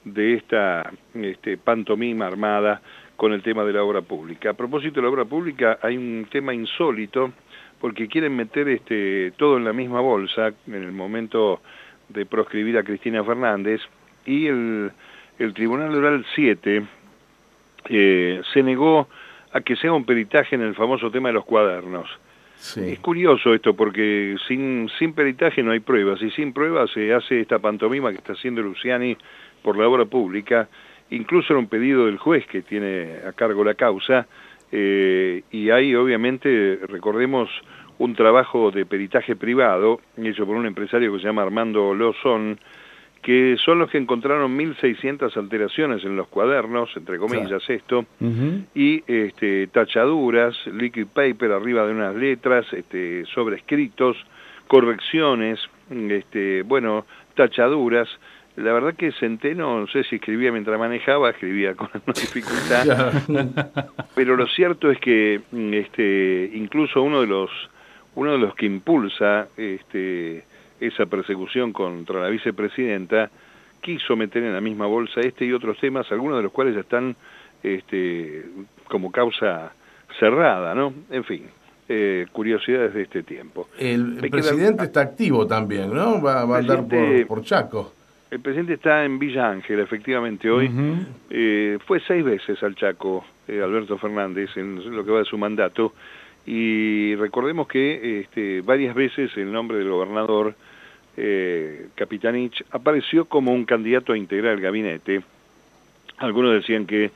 de 0.06 0.36
esta 0.36 0.90
este, 1.14 1.58
pantomima 1.58 2.26
armada 2.26 2.82
con 3.18 3.34
el 3.34 3.42
tema 3.42 3.66
de 3.66 3.74
la 3.74 3.84
obra 3.84 4.02
pública. 4.02 4.52
A 4.52 4.54
propósito 4.54 4.96
de 4.96 5.02
la 5.02 5.10
obra 5.10 5.26
pública, 5.26 5.80
hay 5.82 5.98
un 5.98 6.26
tema 6.32 6.54
insólito 6.54 7.34
porque 7.80 8.08
quieren 8.08 8.36
meter 8.36 8.68
este, 8.70 9.32
todo 9.38 9.58
en 9.58 9.64
la 9.64 9.74
misma 9.74 10.02
bolsa 10.02 10.54
en 10.68 10.74
el 10.74 10.92
momento 10.92 11.62
de 12.10 12.26
proscribir 12.26 12.78
a 12.78 12.84
Cristina 12.84 13.24
Fernández 13.24 13.82
y 14.26 14.48
el, 14.48 14.92
el 15.40 15.54
Tribunal 15.54 15.94
Oral 15.96 16.26
7 16.36 16.84
eh, 17.90 18.42
se 18.54 18.64
negó 18.64 19.08
a 19.52 19.62
que 19.62 19.76
sea 19.76 19.94
un 19.94 20.06
peritaje 20.06 20.56
en 20.56 20.62
el 20.62 20.76
famoso 20.76 21.10
tema 21.12 21.30
de 21.30 21.34
los 21.34 21.46
cuadernos. 21.46 22.10
Es 22.76 23.00
curioso 23.00 23.54
esto 23.54 23.76
porque 23.76 24.36
sin, 24.48 24.90
sin 24.98 25.14
peritaje 25.14 25.62
no 25.62 25.72
hay 25.72 25.80
pruebas 25.80 26.22
y 26.24 26.32
sin 26.32 26.54
pruebas 26.54 26.90
se 26.92 27.14
hace 27.14 27.40
esta 27.40 27.60
pantomima 27.60 28.10
que 28.10 28.18
está 28.18 28.34
haciendo 28.34 28.64
Luciani 28.64 29.16
por 29.62 29.78
la 29.78 29.88
obra 29.88 30.06
pública, 30.06 30.68
incluso 31.12 31.54
era 31.54 31.60
un 31.60 31.68
pedido 31.68 32.08
del 32.08 32.18
juez 32.18 32.48
que 32.48 32.64
tiene 32.64 33.20
a 33.28 33.34
cargo 33.34 33.64
la 33.64 33.76
causa, 33.76 34.28
eh, 34.72 35.44
y 35.52 35.70
hay 35.70 35.96
obviamente, 35.96 36.80
recordemos, 36.88 37.50
un 38.00 38.16
trabajo 38.16 38.72
de 38.72 38.86
peritaje 38.86 39.36
privado 39.36 40.00
hecho 40.18 40.46
por 40.46 40.56
un 40.56 40.66
empresario 40.66 41.12
que 41.12 41.20
se 41.20 41.26
llama 41.26 41.42
Armando 41.42 41.94
Lozón, 41.94 42.60
que 43.22 43.58
son 43.64 43.80
los 43.80 43.90
que 43.90 43.98
encontraron 43.98 44.58
1.600 44.58 45.36
alteraciones 45.36 46.04
en 46.06 46.16
los 46.16 46.28
cuadernos, 46.28 46.96
entre 46.96 47.18
comillas 47.18 47.68
esto, 47.70 48.06
y 48.76 49.04
este, 49.08 49.68
tachaduras, 49.68 50.56
liquid 50.68 51.08
paper 51.08 51.52
arriba 51.52 51.86
de 51.86 51.94
unas 51.94 52.16
letras, 52.16 52.72
este, 52.72 53.26
sobrescritos, 53.26 54.16
correcciones, 54.68 55.60
este, 55.90 56.62
bueno, 56.62 57.06
tachaduras, 57.36 58.08
la 58.58 58.74
verdad 58.74 58.96
que 58.96 59.12
Centeno, 59.12 59.80
no 59.80 59.88
sé 59.88 60.04
si 60.04 60.16
escribía 60.16 60.52
mientras 60.52 60.80
manejaba, 60.80 61.30
escribía 61.30 61.76
con 61.76 61.90
dificultad, 62.08 63.24
pero 64.16 64.36
lo 64.36 64.48
cierto 64.48 64.90
es 64.90 65.00
que 65.00 65.42
mm, 65.52 65.74
este, 65.74 66.52
incluso 66.54 67.04
uno 67.04 67.22
de 67.22 67.28
los 67.28 67.52
uno 68.16 68.32
de 68.32 68.40
los 68.40 68.56
que 68.56 68.66
impulsa 68.66 69.48
este, 69.58 70.44
esa 70.80 71.06
persecución 71.06 71.72
contra 71.72 72.20
la 72.20 72.30
vicepresidenta 72.30 73.30
quiso 73.80 74.16
meter 74.16 74.42
en 74.44 74.54
la 74.54 74.62
misma 74.62 74.88
bolsa 74.88 75.22
este 75.22 75.46
y 75.46 75.54
otros 75.54 75.78
temas, 75.80 76.12
algunos 76.12 76.38
de 76.38 76.44
los 76.44 76.52
cuales 76.52 76.74
ya 76.74 76.82
están 76.82 77.16
este, 77.62 78.44
como 78.88 79.12
causa 79.12 79.72
cerrada, 80.20 80.74
¿no? 80.74 80.96
En 81.12 81.24
fin, 81.26 81.44
eh, 81.88 82.26
curiosidades 82.32 82.96
de 82.96 83.04
este 83.04 83.22
tiempo. 83.22 83.70
El, 83.78 84.18
presidente 84.32 84.86
está 84.86 85.02
activo 85.02 85.46
también, 85.46 85.94
¿no? 85.94 86.20
Va, 86.20 86.42
a 86.42 86.58
andar 86.58 86.88
por, 86.88 87.28
por 87.28 87.44
Chaco. 87.44 87.94
El 88.30 88.42
presidente 88.42 88.74
está 88.74 89.06
en 89.06 89.20
Villa 89.20 89.50
Ángel, 89.50 89.80
efectivamente, 89.80 90.50
hoy. 90.50 90.70
Eh, 91.30 91.78
fue 91.86 92.02
seis 92.02 92.24
veces 92.26 92.62
al 92.62 92.76
Chaco, 92.76 93.26
eh, 93.48 93.62
Alberto 93.62 93.98
Fernández, 93.98 94.50
en 94.58 94.96
lo 94.96 95.06
que 95.06 95.12
va 95.12 95.20
de 95.20 95.26
su 95.26 95.38
mandato. 95.38 95.94
Y 96.46 97.16
recordemos 97.16 97.68
que 97.68 98.20
este, 98.22 98.62
varias 98.62 98.96
veces 98.96 99.32
el 99.38 99.52
nombre 99.52 99.78
del 99.78 99.90
gobernador 99.90 100.56
eh, 101.16 101.88
Capitanich 101.96 102.64
apareció 102.72 103.26
como 103.26 103.52
un 103.52 103.66
candidato 103.66 104.14
a 104.14 104.18
integrar 104.18 104.54
el 104.54 104.62
gabinete. 104.62 105.22
Algunos 106.18 106.54
decían 106.54 106.86
que 106.86 107.12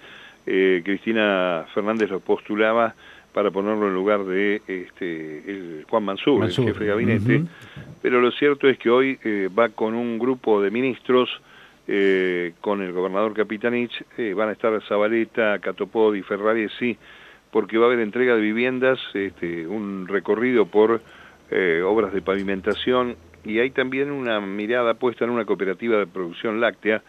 eh, 0.45 0.81
Cristina 0.83 1.65
Fernández 1.73 2.09
lo 2.09 2.19
postulaba 2.19 2.95
para 3.33 3.51
ponerlo 3.51 3.87
en 3.87 3.93
lugar 3.93 4.25
de 4.25 4.61
este, 4.67 5.49
el 5.49 5.85
Juan 5.89 6.03
Mansur, 6.03 6.43
el 6.43 6.51
jefe 6.51 6.83
de 6.83 6.85
gabinete, 6.85 7.43
pero 8.01 8.19
lo 8.19 8.31
cierto 8.31 8.67
es 8.67 8.77
que 8.77 8.89
hoy 8.89 9.17
eh, 9.23 9.49
va 9.57 9.69
con 9.69 9.93
un 9.93 10.19
grupo 10.19 10.61
de 10.61 10.71
ministros, 10.71 11.29
eh, 11.87 12.53
con 12.61 12.81
el 12.81 12.91
gobernador 12.91 13.33
Capitanich, 13.33 14.03
eh, 14.17 14.33
van 14.33 14.49
a 14.49 14.51
estar 14.51 14.79
Zabaleta, 14.87 15.59
Catopodi, 15.59 16.21
Ferraresi, 16.21 16.97
porque 17.51 17.77
va 17.77 17.85
a 17.85 17.87
haber 17.87 17.99
entrega 17.99 18.35
de 18.35 18.41
viviendas, 18.41 18.99
este, 19.13 19.67
un 19.67 20.07
recorrido 20.07 20.65
por 20.65 21.01
obras 21.83 22.13
de 22.13 22.21
pavimentación, 22.21 23.17
y 23.43 23.59
hay 23.59 23.71
también 23.71 24.09
una 24.09 24.39
mirada 24.39 24.93
puesta 24.93 25.25
en 25.25 25.31
una 25.31 25.43
cooperativa 25.43 25.97
de 25.97 26.07
producción 26.07 26.61
láctea, 26.61 27.01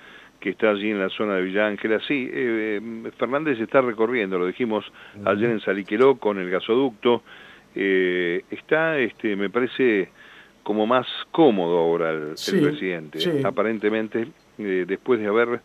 que 0.43 0.51
está 0.51 0.71
allí 0.71 0.91
en 0.91 0.99
la 0.99 1.09
zona 1.09 1.37
de 1.37 1.43
Villa 1.43 1.69
Ángela. 1.69 2.01
Sí, 2.07 2.29
eh, 2.31 2.81
Fernández 3.17 3.61
está 3.61 3.81
recorriendo, 3.81 4.41
lo 4.41 4.47
dijimos 4.47 4.85
ayer 5.25 5.51
en 5.51 5.61
Saliqueró 5.61 6.17
con 6.17 6.39
el 6.39 6.51
gasoducto. 6.51 7.23
Eh, 7.77 8.43
está, 8.51 8.99
este, 8.99 9.37
me 9.37 9.51
parece, 9.51 10.11
como 10.65 10.85
más 10.85 11.07
cómodo 11.31 11.79
ahora 11.79 12.11
el, 12.11 12.35
presidente, 12.35 13.21
aparentemente, 13.45 14.27
eh, 14.59 14.85
después 14.87 15.21
de 15.21 15.29
haber 15.29 15.61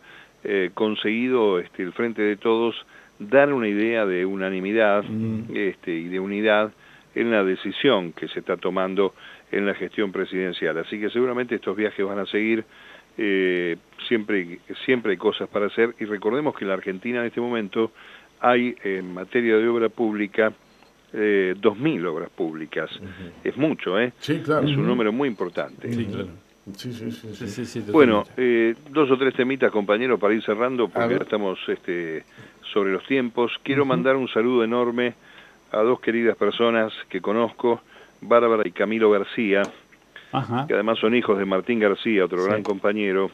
conseguido 0.72 1.58
este, 1.58 1.82
el 1.82 1.92
Frente 1.92 2.22
de 2.22 2.36
Todos 2.36 2.74
dar 3.18 3.52
una 3.52 3.66
idea 3.66 4.06
de 4.06 4.24
unanimidad 4.24 5.04
este, 5.52 5.90
y 5.90 6.04
de 6.04 6.20
unidad 6.20 6.70
en 7.16 7.32
la 7.32 7.42
decisión 7.42 8.12
que 8.12 8.28
se 8.28 8.38
está 8.38 8.56
tomando 8.56 9.12
en 9.50 9.66
la 9.66 9.74
gestión 9.74 10.12
presidencial. 10.12 10.78
Así 10.78 11.00
que 11.00 11.10
seguramente 11.10 11.56
estos 11.56 11.76
viajes 11.76 12.06
van 12.06 12.20
a 12.20 12.26
seguir 12.26 12.64
eh, 13.18 13.76
siempre, 14.06 14.60
siempre 14.84 15.12
hay 15.12 15.18
cosas 15.18 15.48
para 15.48 15.66
hacer 15.66 15.94
y 15.98 16.04
recordemos 16.04 16.56
que 16.56 16.64
en 16.64 16.68
la 16.68 16.74
Argentina 16.74 17.20
en 17.20 17.26
este 17.26 17.40
momento 17.40 17.90
hay 18.40 18.76
en 18.84 19.12
materia 19.12 19.56
de 19.56 19.68
obra 19.68 19.88
pública 19.88 20.52
eh, 21.12 21.54
2.000 21.60 22.06
obras 22.06 22.30
públicas. 22.30 22.88
Es 23.42 23.56
mucho, 23.56 23.98
¿eh? 23.98 24.12
Sí, 24.20 24.40
claro. 24.40 24.66
Es 24.68 24.76
un 24.76 24.86
número 24.86 25.12
muy 25.12 25.28
importante. 25.28 25.92
Sí, 25.92 26.06
claro. 26.06 26.28
Sí, 26.76 26.92
sí, 26.92 27.64
sí, 27.64 27.84
bueno, 27.90 28.24
eh, 28.36 28.74
dos 28.90 29.10
o 29.10 29.16
tres 29.16 29.34
temitas, 29.34 29.72
compañeros, 29.72 30.20
para 30.20 30.34
ir 30.34 30.44
cerrando, 30.44 30.88
porque 30.88 31.14
ya 31.16 31.22
estamos 31.22 31.58
este, 31.66 32.24
sobre 32.74 32.92
los 32.92 33.06
tiempos. 33.06 33.52
Quiero 33.62 33.86
mandar 33.86 34.16
un 34.16 34.28
saludo 34.28 34.62
enorme 34.62 35.14
a 35.72 35.78
dos 35.78 35.98
queridas 36.00 36.36
personas 36.36 36.92
que 37.08 37.22
conozco, 37.22 37.80
Bárbara 38.20 38.62
y 38.66 38.72
Camilo 38.72 39.10
García, 39.10 39.62
que 40.66 40.74
además 40.74 40.98
son 40.98 41.14
hijos 41.14 41.38
de 41.38 41.44
Martín 41.44 41.78
García, 41.78 42.24
otro 42.24 42.44
gran 42.44 42.62
compañero, 42.62 43.30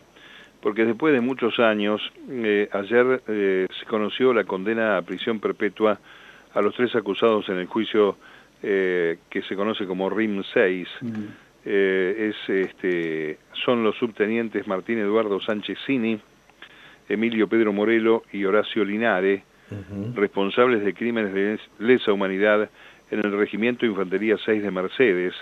porque 0.61 0.85
después 0.85 1.13
de 1.13 1.21
muchos 1.21 1.59
años, 1.59 2.01
eh, 2.29 2.69
ayer 2.73 3.23
eh, 3.29 3.67
se 3.79 3.87
conoció 3.87 4.33
la 4.33 4.45
condena 4.45 4.97
a 4.97 5.03
prisión 5.03 5.41
perpetua 5.41 5.99
a 6.55 6.63
los 6.63 6.75
tres 6.75 6.95
acusados 6.95 7.49
en 7.49 7.59
el 7.59 7.67
juicio 7.67 8.17
eh, 8.63 9.19
que 9.29 9.43
se 9.43 9.57
conoce 9.57 9.87
como 9.87 10.09
RIM 10.09 10.43
6. 10.55 10.89
es, 11.65 12.37
este, 12.49 13.39
son 13.65 13.83
los 13.83 13.97
subtenientes 13.97 14.67
Martín 14.67 14.99
Eduardo 14.99 15.41
Sánchez 15.41 15.79
Cini, 15.87 16.19
Emilio 17.09 17.49
Pedro 17.49 17.73
Morelo 17.73 18.23
y 18.33 18.45
Horacio 18.45 18.85
Linare, 18.85 19.45
responsables 20.15 20.85
de 20.85 20.95
crímenes 20.95 21.35
de 21.35 21.59
lesa 21.79 22.13
humanidad 22.13 22.71
en 23.11 23.19
el 23.19 23.37
Regimiento 23.37 23.85
Infantería 23.85 24.37
6 24.45 24.63
de 24.63 24.71
Mercedes, 24.71 25.35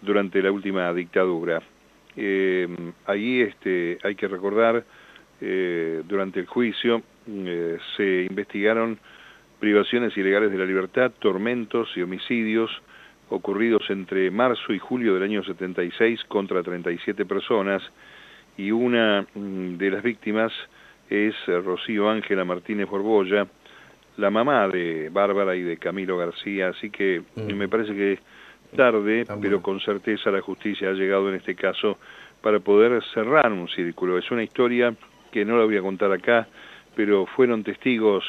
durante 0.00 0.42
la 0.42 0.50
última 0.52 0.92
dictadura. 0.92 1.60
Eh, 2.16 2.68
allí 3.06 3.42
este, 3.42 3.98
hay 4.02 4.14
que 4.14 4.28
recordar, 4.28 4.84
eh, 5.40 6.02
durante 6.06 6.40
el 6.40 6.46
juicio 6.46 7.02
eh, 7.28 7.78
se 7.96 8.26
investigaron 8.28 8.98
privaciones 9.60 10.16
ilegales 10.16 10.50
de 10.50 10.58
la 10.58 10.64
libertad, 10.64 11.12
tormentos 11.18 11.88
y 11.96 12.02
homicidios 12.02 12.70
ocurridos 13.28 13.82
entre 13.90 14.30
marzo 14.30 14.72
y 14.72 14.78
julio 14.78 15.14
del 15.14 15.22
año 15.22 15.44
76 15.44 16.24
contra 16.24 16.62
37 16.62 17.24
personas 17.26 17.82
y 18.56 18.70
una 18.70 19.26
mm, 19.34 19.76
de 19.76 19.90
las 19.90 20.02
víctimas 20.02 20.52
es 21.10 21.34
Rocío 21.46 22.10
Ángela 22.10 22.44
Martínez 22.44 22.88
Borbolla, 22.88 23.46
la 24.16 24.30
mamá 24.30 24.66
de 24.68 25.08
Bárbara 25.10 25.54
y 25.54 25.62
de 25.62 25.76
Camilo 25.76 26.18
García, 26.18 26.68
así 26.68 26.90
que 26.90 27.22
mm. 27.36 27.54
me 27.54 27.68
parece 27.68 27.94
que 27.94 28.18
tarde, 28.74 29.26
pero 29.40 29.62
con 29.62 29.80
certeza 29.80 30.30
la 30.30 30.40
justicia 30.40 30.90
ha 30.90 30.92
llegado 30.92 31.28
en 31.28 31.36
este 31.36 31.54
caso 31.54 31.98
para 32.40 32.60
poder 32.60 33.02
cerrar 33.14 33.52
un 33.52 33.68
círculo. 33.68 34.18
Es 34.18 34.30
una 34.30 34.42
historia 34.42 34.94
que 35.30 35.44
no 35.44 35.58
la 35.58 35.64
voy 35.64 35.76
a 35.76 35.82
contar 35.82 36.12
acá, 36.12 36.46
pero 36.94 37.26
fueron 37.26 37.62
testigos 37.64 38.24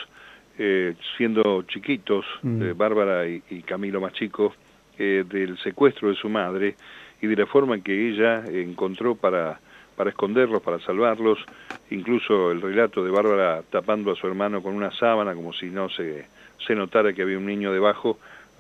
eh, 0.58 0.96
siendo 1.18 1.64
chiquitos, 1.64 2.26
mm. 2.42 2.62
eh, 2.62 2.74
Bárbara 2.74 3.28
y, 3.28 3.62
Camilo 3.66 4.02
más 4.02 4.14
chicos, 4.14 4.54
eh, 4.98 5.24
del 5.28 5.58
secuestro 5.60 6.10
de 6.10 6.16
su 6.16 6.30
madre 6.30 6.76
y 7.22 7.28
de 7.28 7.36
la 7.36 7.46
forma 7.46 7.80
que 7.82 8.10
ella 8.10 8.44
encontró 8.46 9.16
para, 9.16 9.60
para 9.96 10.10
esconderlos, 10.10 10.62
para 10.62 10.80
salvarlos, 10.80 11.40
incluso 11.92 12.52
el 12.52 12.62
relato 12.62 13.04
de 13.04 13.12
Bárbara 13.12 13.62
tapando 13.70 14.12
a 14.12 14.16
su 14.16 14.28
hermano 14.28 14.62
con 14.62 14.74
una 14.76 14.92
sábana 14.92 15.34
como 15.34 15.54
si 15.54 15.68
no 15.68 15.90
se 15.90 16.26
se 16.66 16.76
notara 16.76 17.14
que 17.14 17.22
había 17.22 17.38
un 17.38 17.46
niño 17.46 17.72
debajo, 17.72 18.20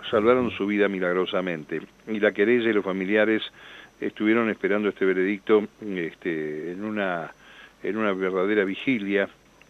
salvaron 0.09 0.51
su 0.51 0.65
vida 0.65 0.87
milagrosamente. 0.87 1.81
Y 2.07 2.19
la 2.19 2.31
querella 2.31 2.69
y 2.69 2.73
los 2.73 2.83
familiares 2.83 3.43
estuvieron 3.99 4.49
esperando 4.49 4.89
este 4.89 5.05
veredicto 5.05 5.67
este, 5.81 6.71
en, 6.71 6.83
una, 6.83 7.31
en 7.83 7.97
una 7.97 8.13
verdadera 8.13 8.63
vigilia. 8.63 9.29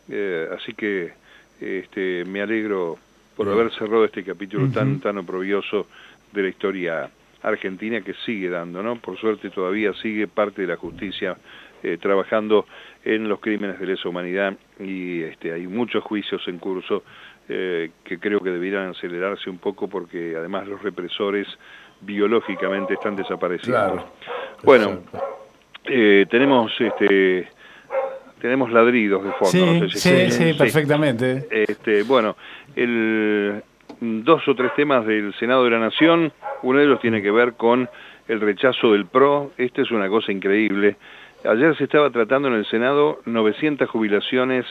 Eh, 0.09 0.47
así 0.55 0.73
que 0.73 1.13
este, 1.59 2.25
me 2.25 2.41
alegro 2.41 2.97
por 3.35 3.47
haber 3.49 3.71
cerrado 3.71 4.05
este 4.05 4.23
capítulo 4.23 4.69
tan, 4.69 4.99
tan 4.99 5.17
oprobioso 5.17 5.87
de 6.33 6.43
la 6.43 6.49
historia 6.49 7.09
argentina 7.41 8.01
que 8.01 8.13
sigue 8.25 8.49
dando, 8.49 8.83
¿no? 8.83 8.97
Por 8.97 9.17
suerte 9.17 9.49
todavía 9.49 9.93
sigue 9.93 10.27
parte 10.27 10.63
de 10.63 10.67
la 10.67 10.75
justicia 10.75 11.37
eh, 11.81 11.97
trabajando 11.97 12.65
en 13.05 13.29
los 13.29 13.39
crímenes 13.39 13.79
de 13.79 13.85
lesa 13.85 14.09
humanidad 14.09 14.57
y 14.77 15.21
este, 15.21 15.53
hay 15.53 15.67
muchos 15.67 16.03
juicios 16.03 16.45
en 16.47 16.57
curso 16.57 17.03
eh, 17.51 17.89
que 18.03 18.19
creo 18.19 18.39
que 18.39 18.51
debieran 18.51 18.89
acelerarse 18.89 19.49
un 19.49 19.57
poco 19.57 19.87
porque 19.87 20.35
además 20.37 20.67
los 20.67 20.83
represores 20.83 21.47
biológicamente 22.01 22.93
están 22.93 23.15
desapareciendo. 23.15 24.05
Bueno, 24.63 24.99
eh, 25.85 26.27
tenemos 26.29 26.71
este 26.79 27.49
tenemos 28.39 28.71
ladridos 28.71 29.23
de 29.23 29.31
fondo. 29.31 29.89
Sí, 29.89 30.31
sí, 30.31 30.53
perfectamente. 30.53 31.47
Este, 31.49 32.03
bueno, 32.03 32.37
el, 32.75 33.63
dos 33.99 34.47
o 34.47 34.55
tres 34.55 34.73
temas 34.75 35.05
del 35.05 35.33
Senado 35.39 35.63
de 35.65 35.71
la 35.71 35.79
Nación, 35.79 36.31
uno 36.61 36.79
de 36.79 36.85
ellos 36.85 37.01
tiene 37.01 37.21
que 37.21 37.31
ver 37.31 37.53
con 37.53 37.89
el 38.27 38.41
rechazo 38.41 38.93
del 38.93 39.07
PRO, 39.07 39.51
esta 39.57 39.81
es 39.81 39.89
una 39.89 40.07
cosa 40.07 40.31
increíble. 40.31 40.97
Ayer 41.43 41.75
se 41.77 41.85
estaba 41.85 42.09
tratando 42.11 42.47
en 42.47 42.53
el 42.53 42.65
Senado 42.67 43.21
900 43.25 43.89
jubilaciones 43.89 44.65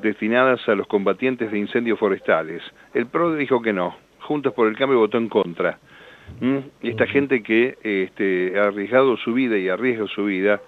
destinadas 0.00 0.66
a 0.68 0.74
los 0.74 0.86
combatientes 0.86 1.50
de 1.50 1.58
incendios 1.58 1.98
forestales. 1.98 2.62
El 2.94 3.06
PRO 3.06 3.34
dijo 3.34 3.60
que 3.60 3.72
no, 3.72 3.96
Juntos 4.20 4.54
por 4.54 4.68
el 4.68 4.76
Cambio 4.76 4.98
votó 4.98 5.18
en 5.18 5.28
contra. 5.28 5.78
Y 6.40 6.88
esta 6.88 7.06
gente 7.06 7.42
que 7.42 7.76
este, 7.82 8.58
ha 8.58 8.68
arriesgado 8.68 9.16
su 9.16 9.34
vida 9.34 9.58
y 9.58 9.68
arriesga 9.68 10.06
su 10.06 10.24
vida 10.24 10.60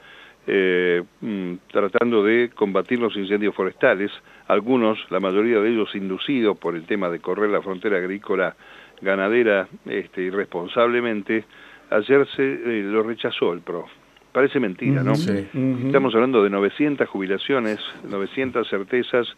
eh, 0.47 1.02
mm, 1.21 1.54
tratando 1.73 2.23
de 2.23 2.50
combatir 2.54 2.99
los 2.99 3.16
incendios 3.16 3.54
forestales, 3.54 4.11
algunos, 4.47 4.99
la 5.11 5.21
mayoría 5.21 5.59
de 5.61 5.71
ellos 5.71 5.95
inducidos 5.95 6.59
por 6.59 6.76
el 6.76 6.85
tema 6.85 7.09
de 7.09 7.21
correr 7.21 7.49
la 7.49 7.62
frontera 7.62 7.97
agrícola 7.97 8.54
ganadera 9.00 9.69
este, 9.87 10.23
irresponsablemente, 10.23 11.45
ayer 11.90 12.26
se 12.37 12.43
eh, 12.43 12.83
lo 12.83 13.02
rechazó 13.02 13.52
el 13.52 13.61
PRO. 13.61 13.87
Parece 14.35 14.59
mentira, 14.59 15.05
¿no? 15.05 15.12
Estamos 15.12 16.12
hablando 16.12 16.43
de 16.43 16.50
900 16.50 17.09
jubilaciones, 17.09 17.79
900 18.03 18.69
certezas 18.69 19.29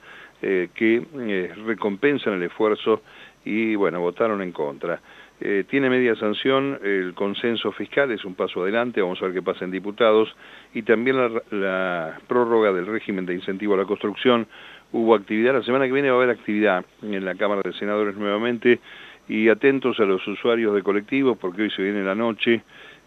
eh, 0.40 0.70
que 0.74 1.06
eh, 1.18 1.52
recompensan 1.66 2.32
el 2.32 2.44
esfuerzo 2.44 3.02
y, 3.44 3.74
bueno, 3.74 4.00
votaron 4.00 4.40
en 4.40 4.52
contra. 4.52 4.98
Eh, 5.38 5.64
tiene 5.68 5.90
media 5.90 6.16
sanción 6.16 6.78
el 6.82 7.12
consenso 7.12 7.72
fiscal, 7.72 8.10
es 8.10 8.24
un 8.24 8.36
paso 8.36 8.62
adelante, 8.62 9.02
vamos 9.02 9.20
a 9.20 9.26
ver 9.26 9.34
qué 9.34 9.42
pasa 9.42 9.66
en 9.66 9.70
diputados, 9.70 10.34
y 10.72 10.80
también 10.80 11.18
la, 11.50 12.18
prórroga 12.26 12.72
del 12.72 12.86
régimen 12.86 13.26
de 13.26 13.34
incentivo 13.34 13.74
a 13.74 13.76
la 13.76 13.84
construcción. 13.84 14.46
Hubo 14.92 15.14
actividad, 15.14 15.52
la 15.52 15.62
semana 15.62 15.84
que 15.84 15.92
viene 15.92 16.08
va 16.08 16.14
a 16.14 16.22
haber 16.22 16.34
actividad 16.34 16.86
en 17.02 17.22
la 17.22 17.34
Cámara 17.34 17.60
de 17.62 17.74
Senadores 17.74 18.16
nuevamente, 18.16 18.80
y 19.28 19.50
atentos 19.50 20.00
a 20.00 20.04
los 20.04 20.26
usuarios 20.26 20.74
de 20.74 20.82
colectivos, 20.82 21.36
porque 21.36 21.64
hoy 21.64 21.70
se 21.70 21.82
viene 21.82 22.02
la 22.02 22.14
noche, 22.14 22.62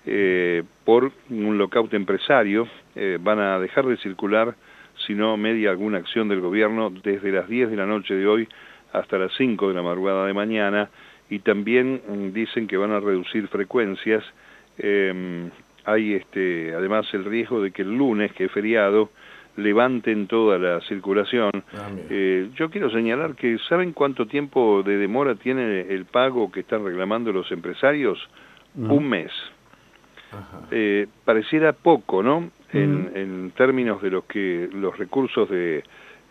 eh, 0.06 0.64
por 0.86 1.12
un 1.30 1.58
lockout 1.58 1.94
empresario, 1.94 2.68
eh, 2.96 3.18
van 3.22 3.40
a 3.40 3.60
dejar 3.60 3.86
de 3.86 3.98
circular 3.98 4.56
si 5.06 5.14
no 5.14 5.38
media 5.38 5.72
alguna 5.72 5.98
acción 5.98 6.28
del 6.28 6.42
gobierno 6.42 6.90
desde 6.90 7.32
las 7.32 7.48
10 7.48 7.70
de 7.70 7.78
la 7.78 7.86
noche 7.86 8.14
de 8.14 8.28
hoy 8.28 8.48
hasta 8.94 9.18
las 9.18 9.32
5 9.38 9.70
de 9.70 9.74
la 9.74 9.82
madrugada 9.82 10.26
de 10.26 10.34
mañana, 10.34 10.90
y 11.30 11.40
también 11.40 12.02
mm, 12.08 12.34
dicen 12.34 12.68
que 12.68 12.78
van 12.78 12.92
a 12.92 13.00
reducir 13.00 13.48
frecuencias. 13.48 14.24
Em, 14.78 15.50
hay 15.86 16.14
este, 16.14 16.74
además 16.74 17.06
el 17.14 17.26
riesgo 17.26 17.62
de 17.62 17.72
que 17.72 17.84
el 17.84 17.96
lunes, 17.96 18.32
que 18.34 18.46
es 18.46 18.52
feriado, 18.52 19.10
levanten 19.58 20.28
toda 20.28 20.58
la 20.58 20.82
circulación. 20.82 21.52
Ah, 21.74 21.90
eh, 22.10 22.50
yo 22.56 22.70
quiero 22.70 22.90
señalar 22.90 23.36
que 23.36 23.58
¿saben 23.68 23.94
cuánto 23.94 24.26
tiempo 24.26 24.84
de 24.84 24.98
demora 24.98 25.36
tiene 25.36 25.82
el 25.82 26.06
pago 26.06 26.52
que 26.52 26.62
están 26.62 26.84
reclamando 26.86 27.32
los 27.32 27.52
empresarios? 27.52 28.18
Un 28.76 29.10
mes. 29.10 29.32
Eh, 30.72 31.08
pareciera 31.26 31.74
poco, 31.74 32.22
¿no? 32.24 32.52
En, 32.72 33.12
en, 33.16 33.52
términos 33.52 34.02
de 34.02 34.12
los 34.12 34.26
que 34.26 34.70
los 34.72 34.96
recursos 34.98 35.50
de 35.50 35.84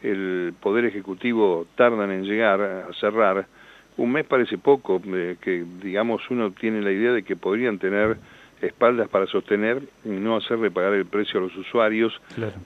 el 0.02 0.54
poder 0.61 0.84
ejecutivo 0.84 1.66
tardan 1.74 2.12
en 2.12 2.22
llegar 2.24 2.61
a 2.61 2.92
cerrar, 3.00 3.46
un 3.98 4.12
mes 4.12 4.24
parece 4.24 4.58
poco, 4.58 5.02
eh, 5.06 5.37
que 5.40 5.64
digamos 5.82 6.22
uno 6.30 6.52
tiene 6.52 6.80
la 6.80 6.92
idea 6.92 7.12
de 7.12 7.24
que 7.24 7.37
podrían 7.37 7.78
tener 7.78 8.16
espaldas 8.62 9.08
para 9.08 9.26
sostener 9.26 9.82
y 10.04 10.08
no 10.08 10.37
hacerle 10.37 10.70
pagar 10.70 10.94
el 10.94 11.06
precio 11.06 11.40
a 11.40 11.42
los 11.42 11.56
usuarios, 11.56 12.12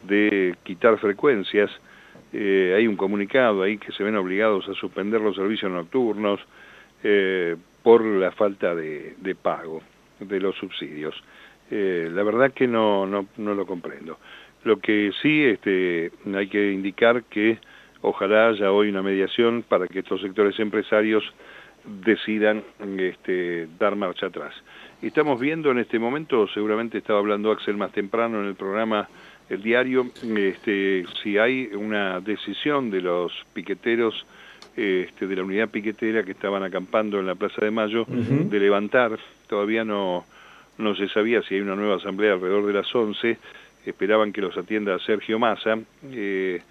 de 0.04 0.54
quitar 0.62 0.98
frecuencias. 0.98 1.70
Eh, 2.32 2.74
hay 2.76 2.86
un 2.86 2.96
comunicado 2.96 3.62
ahí 3.62 3.78
que 3.78 3.92
se 3.92 4.02
ven 4.02 4.16
obligados 4.16 4.68
a 4.68 4.74
suspender 4.74 5.20
los 5.20 5.36
servicios 5.36 5.70
nocturnos 5.70 6.40
eh, 7.02 7.56
por 7.82 8.04
la 8.04 8.30
falta 8.32 8.74
de, 8.74 9.36
pago 9.42 9.82
de 10.20 10.40
los 10.40 10.56
subsidios. 10.56 11.14
la 11.70 12.22
verdad 12.22 12.52
que 12.52 12.66
no, 12.66 13.06
no, 13.06 13.26
no 13.36 13.54
lo 13.54 13.66
comprendo. 13.66 14.18
Lo 14.64 14.78
que 14.78 15.10
sí 15.20 15.44
este, 15.44 16.12
hay 16.34 16.48
que 16.48 16.70
indicar 16.70 17.24
que 17.24 17.58
Ojalá 18.02 18.48
haya 18.48 18.72
hoy 18.72 18.88
una 18.88 19.00
mediación 19.00 19.64
para 19.66 19.86
que 19.86 20.00
estos 20.00 20.20
sectores 20.20 20.58
empresarios 20.58 21.22
decidan 22.04 22.62
este, 22.98 23.68
dar 23.78 23.94
marcha 23.94 24.26
atrás. 24.26 24.52
Estamos 25.00 25.40
viendo 25.40 25.70
en 25.70 25.78
este 25.78 26.00
momento, 26.00 26.48
seguramente 26.48 26.98
estaba 26.98 27.20
hablando 27.20 27.52
Axel 27.52 27.76
más 27.76 27.92
temprano 27.92 28.40
en 28.40 28.48
el 28.48 28.54
programa 28.56 29.08
El 29.48 29.62
Diario, 29.62 30.06
este, 30.36 31.04
si 31.22 31.38
hay 31.38 31.70
una 31.74 32.20
decisión 32.20 32.90
de 32.90 33.02
los 33.02 33.32
piqueteros 33.52 34.26
este, 34.76 35.26
de 35.28 35.36
la 35.36 35.44
unidad 35.44 35.68
piquetera 35.68 36.24
que 36.24 36.32
estaban 36.32 36.64
acampando 36.64 37.20
en 37.20 37.26
la 37.26 37.36
Plaza 37.36 37.64
de 37.64 37.70
Mayo 37.70 38.04
de 38.08 38.60
levantar, 38.60 39.16
todavía 39.52 39.84
no, 39.84 40.24
no 40.78 40.94
se 40.94 41.08
sabía 41.08 41.42
si 41.42 41.56
hay 41.56 41.60
una 41.60 41.76
nueva 41.76 41.96
asamblea 41.96 42.32
alrededor 42.32 42.64
de 42.64 42.72
las 42.72 42.94
11, 42.94 43.36
esperaban 43.84 44.32
que 44.32 44.40
los 44.40 44.56
atienda 44.56 44.98
Sergio 45.00 45.38
Massa, 45.38 45.78
eh, 46.10 46.62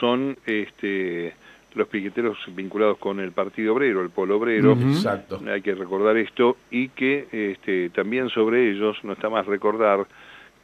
son 0.00 0.36
este, 0.44 1.32
los 1.76 1.86
piqueteros 1.86 2.36
vinculados 2.48 2.98
con 2.98 3.20
el 3.20 3.30
Partido 3.30 3.72
Obrero, 3.72 4.02
el 4.02 4.10
Polo 4.10 4.38
Obrero. 4.38 4.72
Exacto. 4.72 5.40
Hay 5.46 5.62
que 5.62 5.76
recordar 5.76 6.16
esto 6.16 6.56
y 6.72 6.88
que 6.88 7.28
este, 7.30 7.90
también 7.90 8.28
sobre 8.30 8.68
ellos, 8.68 8.96
no 9.04 9.12
está 9.12 9.30
más 9.30 9.46
recordar, 9.46 10.04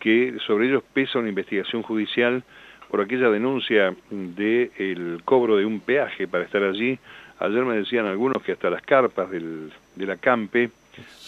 que 0.01 0.35
sobre 0.45 0.67
ellos 0.67 0.83
pesa 0.93 1.21
una 1.21 1.29
investigación 1.29 1.83
judicial 1.83 2.43
por 2.91 3.01
aquella 3.01 3.31
denuncia 3.31 3.95
de 4.11 4.73
el 4.77 5.23
cobro 5.25 5.57
de 5.57 5.65
un 5.65 5.79
peaje 5.79 6.27
para 6.27 6.43
estar 6.43 6.65
allí. 6.65 6.99
Ayer 7.39 7.65
me 7.65 7.77
decían 7.77 8.07
algunos 8.07 8.43
que 8.43 8.51
hasta 8.51 8.71
las 8.71 8.83
carpas 8.83 9.31
del, 9.31 9.71
de 9.95 10.07
la 10.07 10.17
CAMPE 10.17 10.71